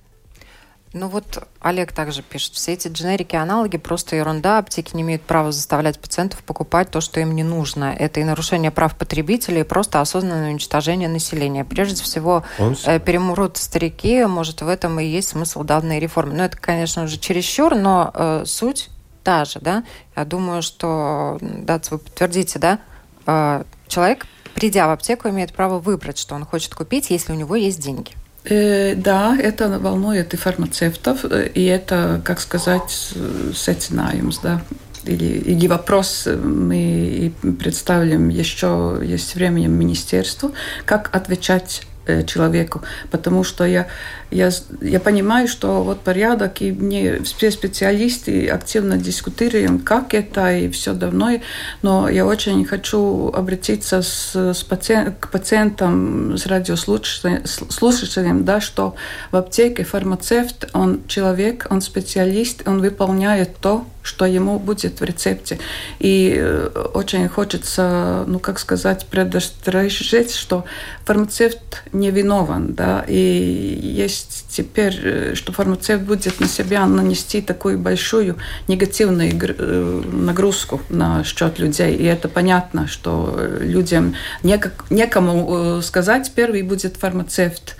Ну 0.94 1.08
вот 1.08 1.48
Олег 1.60 1.92
также 1.92 2.22
пишет, 2.22 2.52
все 2.52 2.74
эти 2.74 2.88
дженерики 2.88 3.34
аналоги 3.34 3.78
просто 3.78 4.16
ерунда, 4.16 4.58
аптеки 4.58 4.94
не 4.94 5.02
имеют 5.02 5.22
права 5.22 5.50
заставлять 5.50 5.98
пациентов 5.98 6.42
покупать 6.42 6.90
то, 6.90 7.00
что 7.00 7.18
им 7.20 7.34
не 7.34 7.42
нужно. 7.42 7.94
Это 7.98 8.20
и 8.20 8.24
нарушение 8.24 8.70
прав 8.70 8.96
потребителей, 8.96 9.62
и 9.62 9.64
просто 9.64 10.02
осознанное 10.02 10.50
уничтожение 10.50 11.08
населения. 11.08 11.64
Прежде 11.64 12.02
всего, 12.02 12.44
Он... 12.58 12.76
э, 12.84 13.00
перемрут 13.00 13.56
старики, 13.56 14.24
может, 14.26 14.60
в 14.60 14.68
этом 14.68 15.00
и 15.00 15.06
есть 15.06 15.28
смысл 15.28 15.62
данной 15.62 15.98
реформы. 15.98 16.34
Ну, 16.34 16.42
это, 16.42 16.58
конечно 16.58 17.06
же, 17.06 17.18
чересчур, 17.18 17.74
но 17.74 18.10
э, 18.12 18.42
суть 18.44 18.90
та 19.24 19.46
же, 19.46 19.60
да. 19.60 19.84
Я 20.14 20.26
думаю, 20.26 20.60
что, 20.60 21.38
да, 21.40 21.80
вы 21.90 21.98
подтвердите, 21.98 22.58
да, 22.58 22.80
э, 23.26 23.64
человек, 23.88 24.26
придя 24.54 24.88
в 24.88 24.90
аптеку, 24.90 25.30
имеет 25.30 25.54
право 25.54 25.78
выбрать, 25.78 26.18
что 26.18 26.34
он 26.34 26.44
хочет 26.44 26.74
купить, 26.74 27.08
если 27.08 27.32
у 27.32 27.36
него 27.36 27.56
есть 27.56 27.80
деньги. 27.80 28.12
Э, 28.44 28.94
да, 28.96 29.36
это 29.36 29.78
волнует 29.78 30.34
и 30.34 30.36
фармацевтов, 30.36 31.24
э, 31.24 31.48
и 31.54 31.64
это, 31.64 32.20
как 32.24 32.40
сказать, 32.40 33.14
secinājums, 33.52 34.40
да. 34.42 34.62
Или, 35.04 35.24
или 35.24 35.66
вопрос 35.66 36.28
мы 36.44 37.32
представим 37.58 38.28
еще 38.28 39.00
есть 39.02 39.34
временем 39.34 39.72
министерству, 39.72 40.52
как 40.84 41.14
отвечать 41.14 41.82
Э, 42.04 42.24
человеку, 42.24 42.82
потому 43.12 43.44
что 43.44 43.64
я, 43.64 43.86
я, 44.32 44.50
я 44.80 45.00
понимаю, 45.00 45.46
что 45.48 45.82
вот 45.82 46.00
порядок, 46.00 46.62
и 46.62 46.72
мне 46.72 47.22
все 47.22 47.50
специалисты 47.50 48.48
активно 48.48 48.96
дискутируем, 48.96 49.78
как 49.78 50.14
это, 50.14 50.52
и 50.56 50.68
все 50.70 50.94
давно, 50.94 51.40
но 51.82 52.08
я 52.08 52.26
очень 52.26 52.64
хочу 52.64 53.30
обратиться 53.32 54.02
с, 54.02 54.34
с 54.34 54.64
пациент, 54.64 55.16
к 55.20 55.30
пациентам, 55.30 56.36
с 56.36 56.46
радиослушателем, 56.46 58.44
да, 58.44 58.60
что 58.60 58.94
в 59.30 59.36
аптеке 59.36 59.84
фармацевт, 59.84 60.68
он 60.72 61.02
человек, 61.06 61.66
он 61.70 61.80
специалист, 61.80 62.66
он 62.66 62.80
выполняет 62.80 63.56
то, 63.58 63.86
что 64.02 64.26
ему 64.26 64.58
будет 64.58 65.00
в 65.00 65.04
рецепте. 65.04 65.58
И 66.00 66.34
э, 66.36 66.68
очень 66.94 67.28
хочется, 67.28 68.24
ну, 68.26 68.38
как 68.38 68.58
сказать, 68.58 69.06
предостережить, 69.06 70.34
что 70.34 70.64
фармацевт 71.04 71.82
не 71.92 72.10
винован, 72.10 72.74
да, 72.74 73.04
и 73.06 73.16
есть 73.16 74.21
теперь, 74.48 74.98
э, 75.02 75.34
что 75.34 75.52
фармацевт 75.52 76.02
будет 76.02 76.40
на 76.40 76.48
себя 76.48 76.86
нанести 76.86 77.40
такую 77.40 77.78
большую 77.78 78.36
негативную 78.68 79.32
э, 79.32 80.02
нагрузку 80.12 80.80
на 80.88 81.24
счет 81.24 81.58
людей, 81.58 81.96
и 81.96 82.04
это 82.04 82.28
понятно, 82.28 82.86
что 82.86 83.38
людям 83.60 84.14
некому 84.42 85.80
сказать, 85.82 86.32
первый 86.34 86.62
будет 86.62 86.96
фармацевт, 86.96 87.76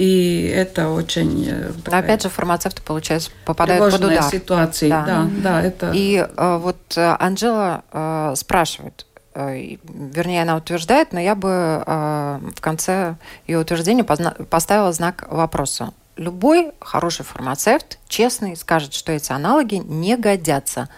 и 0.00 0.50
это 0.56 0.88
очень... 0.88 1.46
Э, 1.46 1.72
такая... 1.84 2.00
Опять 2.00 2.22
же, 2.22 2.30
фармацевты, 2.30 2.80
получается, 2.80 3.30
попадают 3.44 3.92
под 3.92 4.02
удар. 4.02 4.22
ситуации, 4.22 4.88
да. 4.88 5.04
да, 5.04 5.28
да 5.42 5.62
это... 5.62 5.92
И 5.94 6.16
э, 6.16 6.56
вот 6.56 6.78
э, 6.96 7.16
Анжела 7.18 7.84
э, 7.92 8.32
спрашивает, 8.34 9.04
э, 9.04 9.09
вернее, 9.34 10.42
она 10.42 10.56
утверждает, 10.56 11.12
но 11.12 11.20
я 11.20 11.34
бы 11.34 11.82
э, 11.86 12.40
в 12.56 12.60
конце 12.60 13.16
ее 13.46 13.58
утверждения 13.58 14.04
поставила 14.04 14.92
знак 14.92 15.26
вопроса. 15.30 15.92
Любой 16.16 16.72
хороший 16.80 17.24
фармацевт, 17.24 17.98
честный, 18.08 18.56
скажет, 18.56 18.92
что 18.92 19.12
эти 19.12 19.32
аналоги 19.32 19.76
не 19.76 20.16
годятся. 20.16 20.88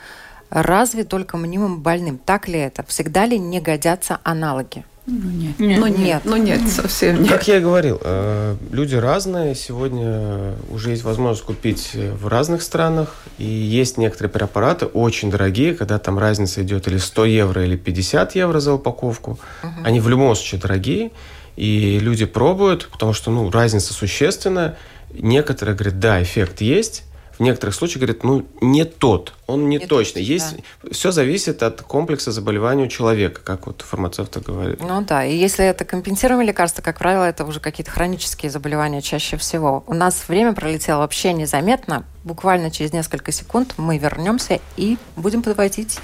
Разве 0.51 1.05
только 1.05 1.37
мнимым 1.37 1.81
больным? 1.81 2.19
Так 2.19 2.49
ли 2.49 2.59
это? 2.59 2.83
Всегда 2.85 3.25
ли 3.27 3.39
не 3.39 3.61
годятся 3.61 4.19
аналоги? 4.23 4.85
Ну 5.05 5.31
нет. 5.31 5.59
нет. 5.59 5.81
Ну 5.81 5.87
нет, 5.89 6.23
ну 6.25 6.37
нет, 6.37 6.69
совсем 6.69 7.23
нет. 7.23 7.33
Как 7.33 7.49
я 7.49 7.57
и 7.57 7.61
говорил, 7.61 7.99
э, 8.01 8.57
люди 8.71 8.95
разные. 8.95 9.57
Сегодня 9.57 10.55
уже 10.71 10.91
есть 10.91 11.03
возможность 11.03 11.45
купить 11.45 11.91
в 11.95 12.29
разных 12.29 12.63
странах. 12.63 13.17
И 13.39 13.45
есть 13.45 13.99
некоторые 13.99 14.31
препараты 14.31 14.87
очень 14.87 15.31
дорогие, 15.31 15.75
когда 15.75 15.99
там 15.99 16.21
разница 16.21 16.63
идет 16.63 16.87
или 16.87 16.99
100 16.99 17.25
евро, 17.25 17.65
или 17.65 17.77
50 17.77 18.37
евро 18.37 18.61
за 18.61 18.75
упаковку. 18.75 19.41
Угу. 19.65 19.73
Они 19.85 19.99
в 19.99 20.09
любом 20.09 20.37
случае 20.37 20.61
дорогие. 20.61 21.11
И 21.57 21.99
люди 21.99 22.25
пробуют, 22.25 22.89
потому 22.93 23.13
что 23.13 23.33
ну, 23.33 23.51
разница 23.51 23.93
существенная. 23.93 24.79
Некоторые 25.13 25.75
говорят, 25.75 25.99
да, 25.99 26.23
эффект 26.23 26.61
есть, 26.61 27.05
в 27.39 27.41
некоторых 27.41 27.75
случаях 27.75 28.01
говорит, 28.01 28.25
ну, 28.25 28.47
не 28.61 28.85
тот, 28.85 29.33
он 29.47 29.69
не, 29.69 29.79
не 29.79 29.87
точно. 29.87 30.03
Точно, 30.03 30.19
Есть, 30.19 30.57
да. 30.83 30.91
Все 30.93 31.13
зависит 31.13 31.63
от 31.63 31.83
комплекса 31.83 32.33
заболевания 32.33 32.85
у 32.85 32.89
человека, 32.89 33.41
как 33.43 33.67
вот 33.67 33.83
фармацевты 33.83 34.41
говорят. 34.41 34.81
Ну 34.81 35.03
да, 35.03 35.25
и 35.25 35.37
если 35.37 35.65
это 35.65 35.85
компенсируемые 35.85 36.49
лекарства, 36.49 36.83
как 36.83 36.99
правило, 36.99 37.25
это 37.25 37.45
уже 37.45 37.61
какие-то 37.61 37.91
хронические 37.91 38.51
заболевания 38.51 39.01
чаще 39.01 39.37
всего. 39.37 39.85
У 39.87 39.95
нас 39.95 40.29
время 40.29 40.53
пролетело 40.53 40.99
вообще 40.99 41.33
незаметно. 41.33 42.05
Буквально 42.25 42.71
через 42.71 42.93
несколько 42.93 43.33
секунд 43.33 43.75
мы 43.77 43.99
вернемся 43.99 44.61
и 44.77 44.99
будем 45.17 45.43
подводить 45.43 45.99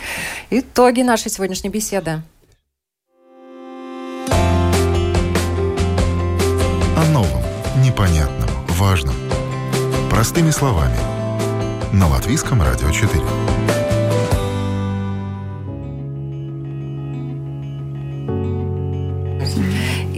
итоги 0.51 1.03
нашей 1.03 1.31
сегодняшней 1.31 1.71
беседы. 1.71 2.23
О 6.97 7.05
новом, 7.13 7.43
непонятном, 7.83 8.49
важном. 8.69 9.15
Простыми 10.11 10.51
словами– 10.51 10.97
на 11.93 12.09
Латвийском 12.09 12.63
радио 12.63 12.91
4. 12.91 13.23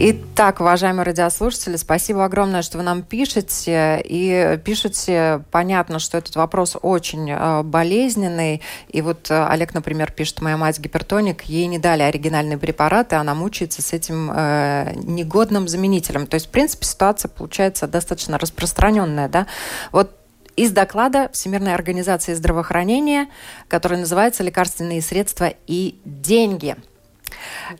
Итак, 0.03 0.59
уважаемые 0.59 1.03
радиослушатели, 1.05 1.75
спасибо 1.75 2.25
огромное, 2.25 2.63
что 2.63 2.79
вы 2.79 2.83
нам 2.83 3.03
пишете. 3.03 4.01
И 4.03 4.59
пишете, 4.65 5.43
понятно, 5.51 5.99
что 5.99 6.17
этот 6.17 6.35
вопрос 6.35 6.75
очень 6.81 7.29
э, 7.29 7.61
болезненный. 7.61 8.63
И 8.89 9.01
вот 9.01 9.29
э, 9.29 9.45
Олег, 9.45 9.75
например, 9.75 10.11
пишет, 10.11 10.41
моя 10.41 10.57
мать 10.57 10.79
гипертоник, 10.79 11.43
ей 11.43 11.67
не 11.67 11.77
дали 11.77 12.01
оригинальные 12.01 12.57
препараты, 12.57 13.15
она 13.15 13.35
мучается 13.35 13.83
с 13.83 13.93
этим 13.93 14.31
э, 14.33 14.93
негодным 14.95 15.67
заменителем. 15.67 16.25
То 16.25 16.33
есть, 16.33 16.47
в 16.47 16.49
принципе, 16.49 16.87
ситуация 16.87 17.29
получается 17.29 17.87
достаточно 17.87 18.39
распространенная. 18.39 19.29
Да? 19.29 19.45
Вот 19.91 20.20
из 20.55 20.71
доклада 20.71 21.29
Всемирной 21.33 21.73
организации 21.73 22.33
здравоохранения, 22.33 23.27
который 23.67 23.97
называется 23.97 24.43
«Лекарственные 24.43 25.01
средства 25.01 25.53
и 25.67 25.99
деньги». 26.05 26.75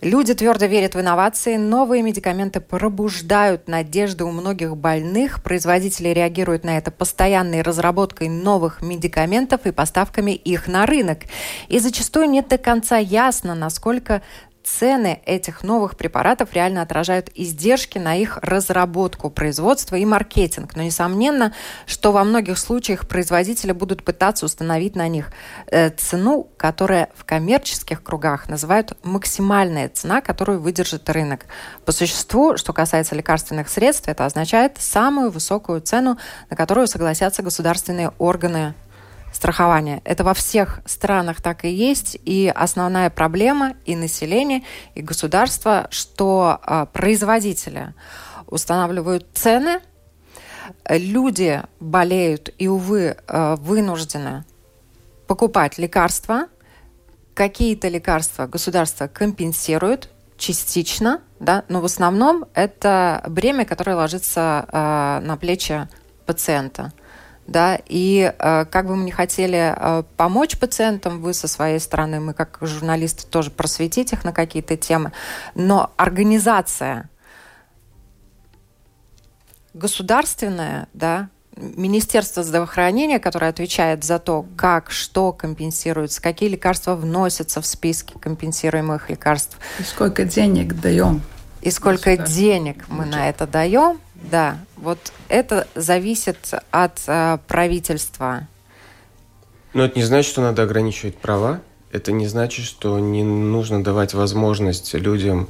Люди 0.01 0.34
твердо 0.34 0.65
верят 0.65 0.95
в 0.95 0.99
инновации, 0.99 1.57
новые 1.57 2.01
медикаменты 2.01 2.62
пробуждают 2.62 3.67
надежды 3.67 4.23
у 4.23 4.31
многих 4.31 4.77
больных, 4.77 5.43
производители 5.43 6.10
реагируют 6.10 6.63
на 6.63 6.77
это 6.77 6.91
постоянной 6.91 7.62
разработкой 7.62 8.29
новых 8.29 8.81
медикаментов 8.81 9.65
и 9.65 9.71
поставками 9.71 10.31
их 10.31 10.67
на 10.67 10.86
рынок. 10.86 11.19
И 11.67 11.79
зачастую 11.79 12.29
нет 12.29 12.47
до 12.47 12.57
конца 12.57 12.97
ясно, 12.97 13.53
насколько 13.53 14.21
цены 14.63 15.21
этих 15.26 15.63
новых 15.63 15.97
препаратов 15.97 16.54
реально 16.54 16.82
отражают 16.82 17.30
издержки 17.36 17.97
на 17.97 18.15
их 18.15 18.38
разработку, 18.41 19.30
производство 19.30 19.95
и 19.95 20.06
маркетинг. 20.06 20.76
Но 20.76 20.84
несомненно, 20.84 21.54
что 21.86 22.12
во 22.12 22.24
многих 22.24 22.58
случаях 22.58 23.08
производители 23.08 23.71
будут 23.71 24.04
пытаться 24.04 24.45
установить 24.45 24.95
на 24.95 25.08
них 25.08 25.32
э, 25.67 25.89
цену, 25.89 26.47
которая 26.58 27.10
в 27.15 27.26
коммерческих 27.26 28.04
кругах 28.04 28.50
называют 28.50 28.97
максимальная 29.04 29.89
цена, 29.89 30.21
которую 30.21 30.60
выдержит 30.60 31.10
рынок. 31.10 31.45
По 31.86 31.91
существу, 31.91 32.58
что 32.58 32.74
касается 32.74 33.15
лекарственных 33.15 33.69
средств, 33.69 34.08
это 34.08 34.26
означает 34.26 34.78
самую 34.80 35.32
высокую 35.32 35.82
цену, 35.82 36.17
на 36.50 36.56
которую 36.56 36.88
согласятся 36.88 37.41
государственные 37.41 38.12
органы 38.17 38.74
страхования. 39.41 40.04
Это 40.04 40.23
во 40.23 40.36
всех 40.36 40.82
странах 40.86 41.41
так 41.41 41.65
и 41.65 41.69
есть. 41.69 42.15
И 42.25 42.54
основная 42.56 43.10
проблема 43.10 43.73
и 43.86 43.95
населения, 43.95 44.62
и 44.93 45.01
государства, 45.01 45.88
что 45.89 46.60
э, 46.62 46.86
производители 46.93 47.95
устанавливают 48.45 49.25
цены, 49.34 49.80
люди 50.88 51.60
болеют 51.80 52.54
и, 52.60 52.67
увы, 52.67 53.17
э, 53.17 53.56
вынуждены 53.56 54.45
покупать 55.25 55.80
лекарства. 55.80 56.45
Какие-то 57.34 57.88
лекарства 57.88 58.45
государство 58.45 59.08
компенсирует 59.08 60.12
частично, 60.38 61.19
да, 61.39 61.63
но 61.67 61.82
в 61.82 61.86
основном 61.86 62.45
это 62.54 63.23
бремя, 63.27 63.65
которое 63.65 63.95
ложится 63.95 64.67
э, 64.71 65.25
на 65.25 65.36
плечи 65.36 65.88
пациента 66.27 66.93
да, 67.47 67.80
и 67.86 68.34
э, 68.38 68.65
как 68.65 68.88
бы 68.88 68.95
мы 68.95 69.04
не 69.04 69.12
хотели 69.12 69.73
э, 69.75 70.04
помочь 70.17 70.58
пациентам, 70.58 71.21
вы 71.21 71.34
со 71.34 71.47
своей 71.47 71.80
стороны, 71.80 72.19
мы 72.19 72.34
как 72.34 72.60
журналисты 72.62 73.27
тоже 73.27 73.51
просветить 73.51 74.13
их 74.13 74.23
на 74.23 74.32
какие-то 74.32 74.77
темы, 74.77 75.12
но 75.56 75.91
организация 75.97 77.10
государственная, 79.73 80.88
да, 80.93 81.30
Министерство 81.58 82.43
здравоохранения, 82.43 83.19
которое 83.19 83.49
отвечает 83.49 84.04
за 84.04 84.19
то, 84.19 84.45
как, 84.56 84.89
что 84.89 85.34
компенсируется, 85.34 86.21
какие 86.21 86.49
лекарства 86.49 86.95
вносятся 86.95 87.62
в 87.62 87.65
списки 87.65 88.13
компенсируемых 88.17 89.10
лекарств. 89.10 89.58
И 89.80 89.84
сколько 89.84 90.23
денег 90.23 90.80
даем. 90.80 91.21
И 91.62 91.69
сколько 91.69 92.17
денег 92.17 92.86
мы 92.88 93.06
на 93.06 93.30
это 93.30 93.45
даем, 93.45 93.99
да, 94.21 94.60
вот 94.77 94.99
это 95.29 95.67
зависит 95.75 96.53
от 96.71 97.01
э, 97.07 97.38
правительства. 97.47 98.47
Но 99.73 99.86
это 99.86 99.97
не 99.97 100.05
значит, 100.05 100.31
что 100.31 100.41
надо 100.41 100.63
ограничивать 100.63 101.17
права. 101.17 101.62
Это 101.91 102.12
не 102.12 102.27
значит, 102.27 102.65
что 102.65 102.99
не 102.99 103.23
нужно 103.23 103.84
давать 103.84 104.13
возможность 104.13 104.93
людям 104.93 105.49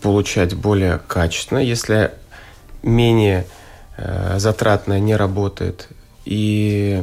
получать 0.00 0.54
более 0.54 0.98
качественно. 1.06 1.58
Если 1.58 2.12
менее 2.82 3.46
э, 3.96 4.38
затратное 4.38 5.00
не 5.00 5.16
работает. 5.16 5.88
И, 6.24 7.02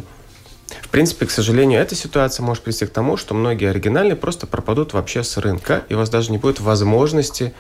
в 0.82 0.90
принципе, 0.90 1.26
к 1.26 1.32
сожалению, 1.32 1.80
эта 1.80 1.96
ситуация 1.96 2.44
может 2.44 2.64
привести 2.64 2.86
к 2.86 2.92
тому, 2.92 3.18
что 3.18 3.34
многие 3.34 3.70
оригинальные 3.70 4.16
просто 4.16 4.48
пропадут 4.48 4.94
вообще 4.94 5.24
с 5.24 5.38
рынка, 5.38 5.84
и 5.90 5.94
у 5.94 5.98
вас 5.98 6.10
даже 6.10 6.32
не 6.32 6.38
будет 6.38 6.60
возможности 6.60 7.54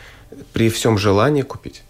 при 0.53 0.69
всем 0.69 0.97
желании 0.97 1.41
купить. 1.41 1.83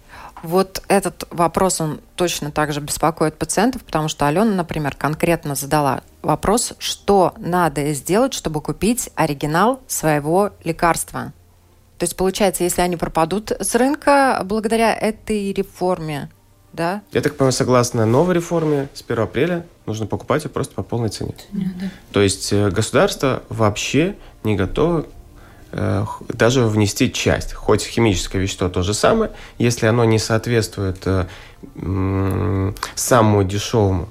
Вот 0.43 0.81
этот 0.87 1.27
вопрос, 1.29 1.81
он 1.81 2.01
точно 2.15 2.51
так 2.51 2.73
же 2.73 2.81
беспокоит 2.81 3.37
пациентов, 3.37 3.83
потому 3.83 4.07
что 4.07 4.27
Алена, 4.27 4.45
например, 4.45 4.95
конкретно 4.95 5.55
задала 5.55 6.01
вопрос, 6.21 6.73
что 6.79 7.33
надо 7.37 7.93
сделать, 7.93 8.33
чтобы 8.33 8.61
купить 8.61 9.09
оригинал 9.15 9.81
своего 9.87 10.51
лекарства. 10.63 11.33
То 11.97 12.05
есть, 12.05 12.15
получается, 12.15 12.63
если 12.63 12.81
они 12.81 12.97
пропадут 12.97 13.51
с 13.51 13.75
рынка 13.75 14.41
благодаря 14.43 14.93
этой 14.93 15.53
реформе, 15.53 16.29
да? 16.73 17.01
Я 17.11 17.21
так 17.21 17.35
понимаю, 17.35 17.51
согласно 17.51 18.05
новой 18.05 18.35
реформе, 18.35 18.87
с 18.93 19.03
1 19.07 19.19
апреля 19.19 19.65
нужно 19.85 20.07
покупать 20.07 20.43
ее 20.43 20.49
просто 20.49 20.73
по 20.73 20.83
полной 20.83 21.09
цене. 21.09 21.35
Да. 21.51 21.89
То 22.11 22.21
есть 22.21 22.51
э, 22.53 22.69
государство 22.69 23.43
вообще 23.49 24.15
не 24.43 24.55
готово 24.55 25.05
даже 25.71 26.65
внести 26.65 27.11
часть, 27.11 27.53
хоть 27.53 27.83
химическое 27.83 28.39
вещество 28.39 28.67
то 28.69 28.83
же 28.83 28.93
самое, 28.93 29.31
если 29.57 29.85
оно 29.85 30.03
не 30.03 30.19
соответствует 30.19 31.01
э, 31.05 31.25
самому 32.95 33.43
дешевому 33.43 34.09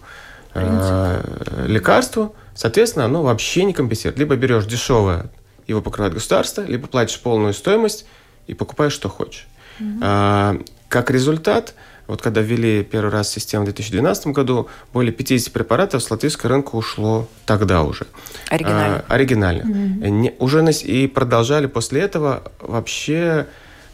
э, 0.54 1.64
лекарству, 1.66 2.34
соответственно, 2.54 3.04
оно 3.04 3.22
вообще 3.22 3.64
не 3.64 3.74
компенсирует. 3.74 4.18
Либо 4.18 4.36
берешь 4.36 4.64
дешевое, 4.64 5.26
его 5.66 5.82
покрывает 5.82 6.14
государство, 6.14 6.62
либо 6.62 6.86
платишь 6.86 7.20
полную 7.20 7.52
стоимость 7.52 8.06
и 8.46 8.54
покупаешь, 8.54 8.92
что 8.92 9.08
хочешь. 9.08 9.46
Угу. 9.78 10.64
Как 10.88 11.10
результат, 11.10 11.74
вот 12.10 12.22
когда 12.22 12.40
ввели 12.40 12.82
первый 12.82 13.10
раз 13.12 13.30
систему 13.30 13.62
в 13.62 13.66
2012 13.66 14.26
году, 14.28 14.68
более 14.92 15.12
50 15.12 15.52
препаратов 15.52 16.02
с 16.02 16.10
латвийского 16.10 16.50
рынка 16.50 16.74
ушло 16.74 17.28
тогда 17.46 17.84
уже. 17.84 18.08
Оригинально. 18.48 19.04
А, 19.06 19.14
оригинально. 19.14 19.62
Mm-hmm. 19.62 20.08
Не, 20.08 20.34
уже 20.40 20.68
и 20.72 21.06
продолжали 21.06 21.66
после 21.66 22.00
этого 22.00 22.50
вообще 22.58 23.46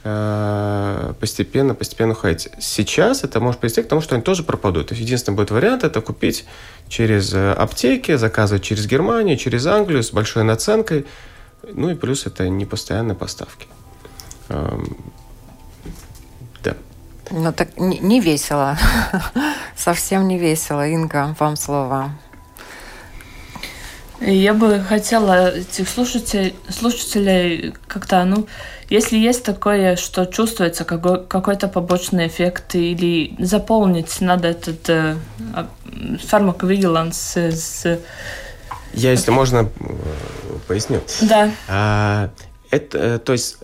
а, 0.03 1.13
постепенно, 1.21 1.75
постепенно 1.75 2.13
уходить. 2.13 2.49
Сейчас 2.59 3.23
это 3.23 3.39
может 3.39 3.61
привести 3.61 3.83
к 3.83 3.89
тому, 3.89 4.01
что 4.01 4.15
они 4.15 4.25
тоже 4.25 4.45
пропадут. 4.45 4.87
То 4.87 4.95
есть 4.95 5.05
единственный 5.05 5.35
будет 5.35 5.51
вариант 5.51 5.85
это 5.85 6.01
купить 6.01 6.47
через 6.89 7.35
э, 7.35 7.53
аптеки, 7.53 8.17
заказывать 8.17 8.63
через 8.63 8.87
Германию, 8.87 9.37
через 9.37 9.67
Англию 9.67 10.03
с 10.03 10.11
большой 10.11 10.43
наценкой. 10.45 11.05
Ну 11.71 11.91
и 11.91 11.95
плюс 11.95 12.25
это 12.25 12.49
непостоянные 12.49 13.15
поставки. 13.15 13.67
Ну 17.31 17.53
так 17.53 17.77
не, 17.77 17.99
не 17.99 18.21
весело. 18.21 18.77
Совсем 19.77 20.29
не 20.29 20.39
весело. 20.39 20.87
Инга, 20.87 21.35
вам 21.39 21.57
слово. 21.57 22.11
Я 24.21 24.55
бы 24.55 24.81
хотела 24.81 25.51
этих 25.55 25.89
слушателей, 25.89 26.55
слушателей 26.71 27.75
как-то, 27.87 28.25
ну, 28.25 28.47
если 28.89 29.19
есть 29.19 29.45
такое, 29.45 29.97
что 29.97 30.25
чувствуется 30.25 30.85
какой, 30.85 31.25
какой-то 31.27 31.69
побочный 31.69 32.29
эффект, 32.29 32.75
или 32.77 33.35
заполнить 33.39 34.21
надо 34.21 34.49
этот 34.49 34.89
э, 34.89 35.17
а, 35.55 35.69
фармаковигиланс 36.29 37.37
с... 37.37 37.99
Я, 38.95 39.11
если 39.11 39.33
можно, 39.33 39.69
э, 39.81 39.95
поясню. 40.67 41.03
Да. 41.23 41.51
А, 41.69 42.31
это, 42.71 42.99
э, 42.99 43.19
то 43.19 43.33
есть 43.33 43.59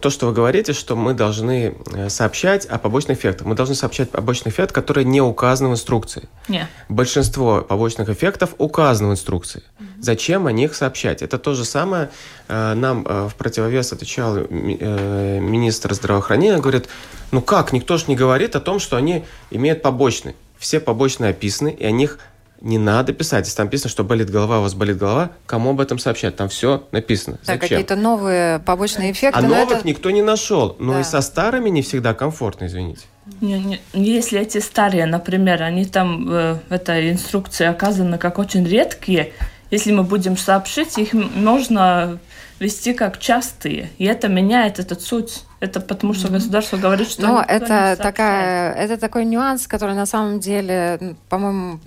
то, 0.00 0.10
что 0.10 0.26
вы 0.26 0.32
говорите, 0.32 0.72
что 0.72 0.96
мы 0.96 1.14
должны 1.14 1.74
э, 1.92 2.08
сообщать 2.08 2.66
о 2.66 2.78
побочных 2.78 3.18
эффектах. 3.18 3.46
Мы 3.46 3.54
должны 3.54 3.74
сообщать 3.74 4.08
о 4.12 4.16
побочных 4.16 4.54
эффектах, 4.54 4.74
которые 4.74 5.04
не 5.04 5.20
указаны 5.20 5.70
в 5.70 5.72
инструкции. 5.72 6.28
Нет. 6.48 6.68
Большинство 6.88 7.62
побочных 7.62 8.08
эффектов 8.08 8.54
указаны 8.58 9.10
в 9.10 9.12
инструкции. 9.12 9.62
Mm-hmm. 9.62 9.86
Зачем 10.00 10.46
о 10.46 10.52
них 10.52 10.74
сообщать? 10.74 11.22
Это 11.22 11.38
то 11.38 11.54
же 11.54 11.64
самое. 11.64 12.10
Э, 12.48 12.74
нам 12.74 13.06
э, 13.06 13.28
в 13.28 13.34
противовес 13.34 13.92
отвечал 13.92 14.36
министр 14.36 15.94
здравоохранения, 15.94 16.58
говорит, 16.58 16.88
ну 17.30 17.40
как, 17.40 17.72
никто 17.72 17.96
же 17.96 18.04
не 18.08 18.16
говорит 18.16 18.56
о 18.56 18.60
том, 18.60 18.78
что 18.78 18.96
они 18.96 19.24
имеют 19.50 19.82
побочные. 19.82 20.34
Все 20.58 20.80
побочные 20.80 21.30
описаны, 21.30 21.68
и 21.68 21.84
о 21.84 21.90
них 21.90 22.18
не 22.60 22.78
надо 22.78 23.12
писать. 23.12 23.44
Если 23.46 23.56
там 23.56 23.66
написано, 23.66 23.90
что 23.90 24.04
болит 24.04 24.30
голова, 24.30 24.60
у 24.60 24.62
вас 24.62 24.74
болит 24.74 24.98
голова, 24.98 25.30
кому 25.46 25.70
об 25.70 25.80
этом 25.80 25.98
сообщать? 25.98 26.36
Там 26.36 26.48
все 26.48 26.86
написано. 26.92 27.38
Да, 27.46 27.58
какие-то 27.58 27.96
новые 27.96 28.58
побочные 28.60 29.12
эффекты. 29.12 29.38
А 29.38 29.42
новых 29.42 29.78
это... 29.78 29.86
никто 29.86 30.10
не 30.10 30.22
нашел. 30.22 30.76
Но 30.78 30.94
да. 30.94 31.00
и 31.00 31.04
со 31.04 31.20
старыми 31.20 31.68
не 31.68 31.82
всегда 31.82 32.14
комфортно, 32.14 32.66
извините. 32.66 33.02
Не, 33.40 33.58
не, 33.58 33.80
если 33.92 34.40
эти 34.40 34.58
старые, 34.58 35.06
например, 35.06 35.62
они 35.62 35.84
там 35.84 36.30
э, 36.30 36.58
в 36.68 36.72
этой 36.72 37.10
инструкции 37.10 37.66
оказаны 37.66 38.18
как 38.18 38.38
очень 38.38 38.64
редкие, 38.66 39.32
если 39.70 39.92
мы 39.92 40.04
будем 40.04 40.36
сообщить, 40.36 40.96
их 40.96 41.12
можно 41.12 42.18
вести 42.58 42.94
как 42.94 43.18
частые. 43.18 43.90
И 43.98 44.04
это 44.04 44.28
меняет 44.28 44.78
этот 44.78 45.02
суть. 45.02 45.44
Это 45.60 45.80
потому 45.80 46.12
что 46.14 46.28
государство 46.28 46.76
говорит, 46.76 47.08
что... 47.08 47.22
Но 47.22 47.44
это, 47.46 47.96
такая, 48.00 48.74
это 48.74 48.98
такой 48.98 49.24
нюанс, 49.24 49.66
который 49.66 49.94
на 49.94 50.06
самом 50.06 50.38
деле, 50.38 51.16
по-моему, 51.28 51.80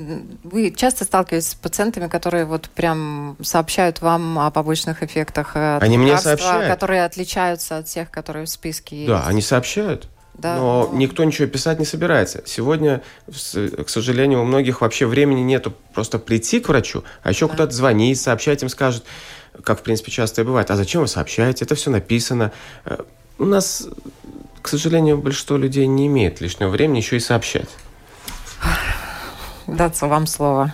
вы 0.43 0.71
часто 0.71 1.05
сталкиваетесь 1.05 1.49
с 1.49 1.55
пациентами, 1.55 2.07
которые 2.07 2.45
вот 2.45 2.69
прям 2.69 3.37
сообщают 3.41 4.01
вам 4.01 4.39
о 4.39 4.49
побочных 4.51 5.03
эффектах 5.03 5.55
Они 5.55 5.97
мне 5.97 6.17
сообщают. 6.17 6.67
которые 6.67 7.05
отличаются 7.05 7.77
от 7.77 7.85
тех, 7.85 8.09
которые 8.09 8.45
в 8.45 8.49
списке 8.49 8.95
есть. 8.97 9.07
Да, 9.07 9.25
они 9.27 9.41
сообщают. 9.41 10.07
Да, 10.39 10.55
но, 10.55 10.89
но 10.91 10.97
никто 10.97 11.23
ничего 11.23 11.47
писать 11.47 11.79
не 11.79 11.85
собирается. 11.85 12.41
Сегодня, 12.45 13.01
к 13.27 13.89
сожалению, 13.89 14.41
у 14.41 14.45
многих 14.45 14.81
вообще 14.81 15.05
времени 15.05 15.41
нету 15.41 15.73
просто 15.93 16.17
прийти 16.17 16.61
к 16.61 16.69
врачу, 16.69 17.03
а 17.23 17.29
еще 17.29 17.45
да. 17.47 17.51
куда-то 17.51 17.73
звонить, 17.73 18.19
сообщать 18.21 18.63
им 18.63 18.69
скажут, 18.69 19.03
как, 19.63 19.79
в 19.79 19.83
принципе, 19.83 20.11
часто 20.11 20.41
и 20.41 20.43
бывает. 20.45 20.71
А 20.71 20.75
зачем 20.75 21.01
вы 21.01 21.07
сообщаете? 21.07 21.65
Это 21.65 21.75
все 21.75 21.89
написано. 21.89 22.51
Э, 22.85 22.97
у 23.37 23.45
нас, 23.45 23.87
к 24.61 24.67
сожалению, 24.67 25.17
большинство 25.17 25.57
людей 25.57 25.87
не 25.87 26.07
имеет 26.07 26.41
лишнего 26.41 26.69
времени 26.69 26.97
еще 26.97 27.17
и 27.17 27.19
сообщать. 27.19 27.69
Даться 29.67 30.07
вам 30.07 30.27
слово. 30.27 30.73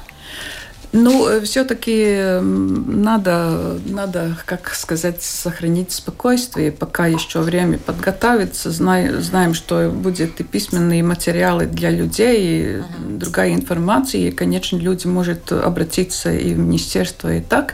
Ну, 0.96 1.28
э, 1.28 1.41
все-таки 1.41 2.39
надо, 2.41 3.78
надо, 3.86 4.38
как 4.46 4.74
сказать, 4.74 5.22
сохранить 5.22 5.91
спокойствие, 5.91 6.72
пока 6.72 7.08
еще 7.08 7.39
время 7.41 7.78
подготовиться. 7.78 8.72
Знаем, 8.72 9.22
знаем, 9.22 9.54
что 9.54 9.89
будет 9.89 10.39
и 10.39 10.43
письменные 10.43 11.04
материалы 11.04 11.66
для 11.66 11.89
людей, 11.89 12.38
и 12.39 12.66
uh-huh. 12.78 13.18
другая 13.18 13.54
информация, 13.54 14.22
и, 14.22 14.32
конечно, 14.32 14.78
люди 14.78 15.06
могут 15.08 15.52
обратиться 15.52 16.32
и 16.32 16.54
в 16.54 16.60
министерство, 16.60 17.34
и 17.34 17.41
так. 17.41 17.74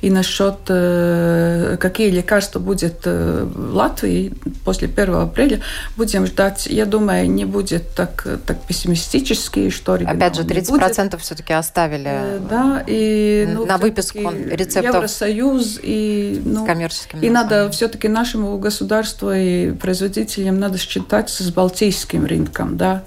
И 0.00 0.10
насчет, 0.10 0.58
э, 0.68 1.76
какие 1.78 2.10
лекарства 2.10 2.58
будет 2.58 3.02
э, 3.04 3.44
в 3.44 3.74
Латвии 3.74 4.32
после 4.64 4.88
1 4.88 5.14
апреля, 5.14 5.60
будем 5.96 6.26
ждать. 6.26 6.66
Я 6.66 6.86
думаю, 6.86 7.30
не 7.30 7.44
будет 7.44 7.94
так, 7.94 8.26
так 8.46 8.62
пессимистически, 8.62 9.68
что 9.68 9.92
Опять 9.92 10.36
же, 10.36 10.42
30% 10.42 11.18
все-таки 11.18 11.52
оставили. 11.52 12.40
Да, 12.48 12.61
и 12.86 13.48
ну, 13.52 13.66
на 13.66 13.78
выписку 13.78 14.30
рецептов 14.30 14.94
Евросоюз 14.94 15.80
и 15.82 16.40
ну, 16.44 16.66
коммерческим 16.66 17.20
и 17.20 17.30
надо 17.30 17.70
все-таки 17.70 18.08
нашему 18.08 18.58
государству 18.58 19.32
и 19.32 19.72
производителям 19.72 20.58
надо 20.58 20.78
считать 20.78 21.30
с 21.30 21.50
балтийским 21.50 22.26
рынком, 22.26 22.76
да, 22.76 23.04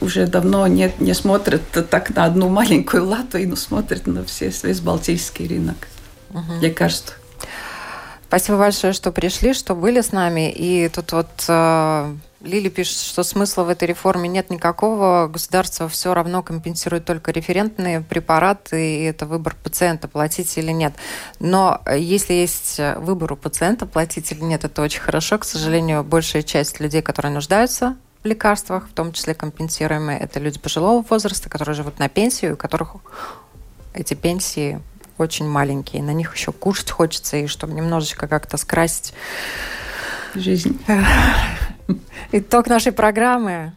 уже 0.00 0.26
давно 0.26 0.66
не 0.66 0.92
не 0.98 1.14
смотрят 1.14 1.62
так 1.90 2.14
на 2.14 2.24
одну 2.24 2.48
маленькую 2.48 3.06
Латвию, 3.06 3.48
но 3.48 3.56
смотрят 3.56 4.06
на 4.06 4.24
все 4.24 4.52
весь 4.62 4.80
балтийский 4.80 5.46
рынок 5.48 5.76
угу. 6.30 6.60
лекарств. 6.60 7.18
Спасибо 8.28 8.58
большое, 8.58 8.92
что 8.92 9.12
пришли, 9.12 9.54
что 9.54 9.76
были 9.76 10.00
с 10.00 10.10
нами. 10.10 10.50
И 10.50 10.88
тут 10.88 11.12
вот 11.12 11.44
э, 11.46 12.14
Лили 12.44 12.68
пишет, 12.68 12.98
что 12.98 13.22
смысла 13.22 13.64
в 13.64 13.70
этой 13.70 13.88
реформе 13.88 14.28
нет 14.28 14.50
никакого. 14.50 15.28
Государство 15.28 15.88
все 15.88 16.12
равно 16.12 16.42
компенсирует 16.42 17.06
только 17.06 17.32
референтные 17.32 18.02
препараты, 18.02 18.98
и 18.98 19.02
это 19.04 19.24
выбор 19.24 19.56
пациента, 19.62 20.08
платить 20.08 20.56
или 20.58 20.70
нет. 20.70 20.92
Но 21.40 21.80
если 21.96 22.34
есть 22.34 22.78
выбор 22.98 23.32
у 23.32 23.36
пациента, 23.36 23.86
платить 23.86 24.30
или 24.30 24.42
нет, 24.42 24.64
это 24.64 24.82
очень 24.82 25.00
хорошо. 25.00 25.38
К 25.38 25.44
сожалению, 25.44 26.04
большая 26.04 26.42
часть 26.42 26.80
людей, 26.80 27.00
которые 27.00 27.32
нуждаются 27.32 27.96
в 28.22 28.26
лекарствах, 28.26 28.88
в 28.88 28.92
том 28.92 29.12
числе 29.12 29.34
компенсируемые, 29.34 30.18
это 30.18 30.38
люди 30.38 30.58
пожилого 30.58 31.02
возраста, 31.08 31.48
которые 31.48 31.74
живут 31.74 31.98
на 31.98 32.08
пенсию, 32.10 32.54
у 32.54 32.56
которых 32.56 32.96
эти 33.94 34.12
пенсии 34.14 34.80
очень 35.16 35.48
маленькие. 35.48 36.02
На 36.02 36.12
них 36.12 36.34
еще 36.34 36.52
кушать 36.52 36.90
хочется, 36.90 37.38
и 37.38 37.46
чтобы 37.46 37.72
немножечко 37.72 38.28
как-то 38.28 38.58
скрасить 38.58 39.14
жизнь. 40.34 40.78
Итог 42.32 42.66
нашей 42.66 42.92
программы. 42.92 43.74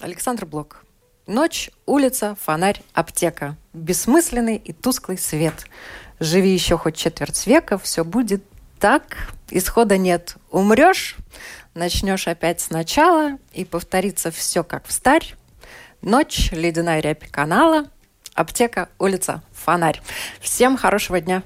Александр 0.00 0.46
Блок. 0.46 0.84
Ночь, 1.26 1.70
улица, 1.86 2.36
фонарь, 2.40 2.82
аптека. 2.92 3.56
Бессмысленный 3.72 4.56
и 4.56 4.72
тусклый 4.72 5.18
свет. 5.18 5.66
Живи 6.20 6.50
еще 6.50 6.78
хоть 6.78 6.96
четверть 6.96 7.46
века, 7.46 7.78
все 7.78 8.04
будет 8.04 8.44
так, 8.78 9.30
исхода 9.50 9.96
нет. 9.96 10.36
Умрешь, 10.50 11.16
начнешь 11.74 12.28
опять 12.28 12.60
сначала, 12.60 13.38
и 13.52 13.64
повторится 13.64 14.30
все 14.30 14.62
как 14.62 14.86
в 14.86 14.92
старь. 14.92 15.34
Ночь, 16.02 16.50
ледяная 16.52 17.00
рябь 17.00 17.28
канала, 17.30 17.86
аптека, 18.34 18.88
улица, 18.98 19.42
фонарь. 19.52 20.00
Всем 20.40 20.76
хорошего 20.76 21.20
дня! 21.20 21.42